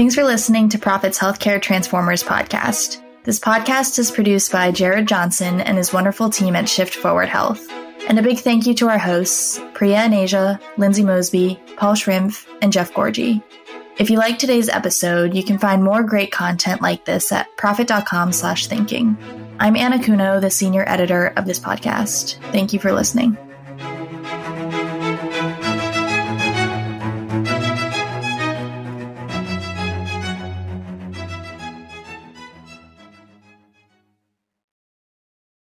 Thanks 0.00 0.14
for 0.14 0.24
listening 0.24 0.70
to 0.70 0.78
Prophet's 0.78 1.18
Healthcare 1.18 1.60
Transformers 1.60 2.24
podcast. 2.24 3.02
This 3.24 3.38
podcast 3.38 3.98
is 3.98 4.10
produced 4.10 4.50
by 4.50 4.70
Jared 4.70 5.06
Johnson 5.06 5.60
and 5.60 5.76
his 5.76 5.92
wonderful 5.92 6.30
team 6.30 6.56
at 6.56 6.70
Shift 6.70 6.94
Forward 6.94 7.28
Health. 7.28 7.68
And 8.08 8.18
a 8.18 8.22
big 8.22 8.38
thank 8.38 8.66
you 8.66 8.72
to 8.76 8.88
our 8.88 8.96
hosts, 8.96 9.60
Priya 9.74 9.98
and 9.98 10.14
Asia, 10.14 10.58
Lindsay 10.78 11.04
Mosby, 11.04 11.60
Paul 11.76 11.92
Schrimpf, 11.92 12.46
and 12.62 12.72
Jeff 12.72 12.94
Gorgie. 12.94 13.42
If 13.98 14.08
you 14.08 14.16
like 14.16 14.38
today's 14.38 14.70
episode, 14.70 15.34
you 15.34 15.44
can 15.44 15.58
find 15.58 15.84
more 15.84 16.02
great 16.02 16.32
content 16.32 16.80
like 16.80 17.04
this 17.04 17.30
at 17.30 17.54
prophet.com 17.58 18.32
slash 18.32 18.68
thinking. 18.68 19.18
I'm 19.58 19.76
Anna 19.76 20.02
Kuno, 20.02 20.40
the 20.40 20.50
senior 20.50 20.88
editor 20.88 21.26
of 21.36 21.44
this 21.44 21.60
podcast. 21.60 22.42
Thank 22.52 22.72
you 22.72 22.78
for 22.78 22.90
listening. 22.90 23.36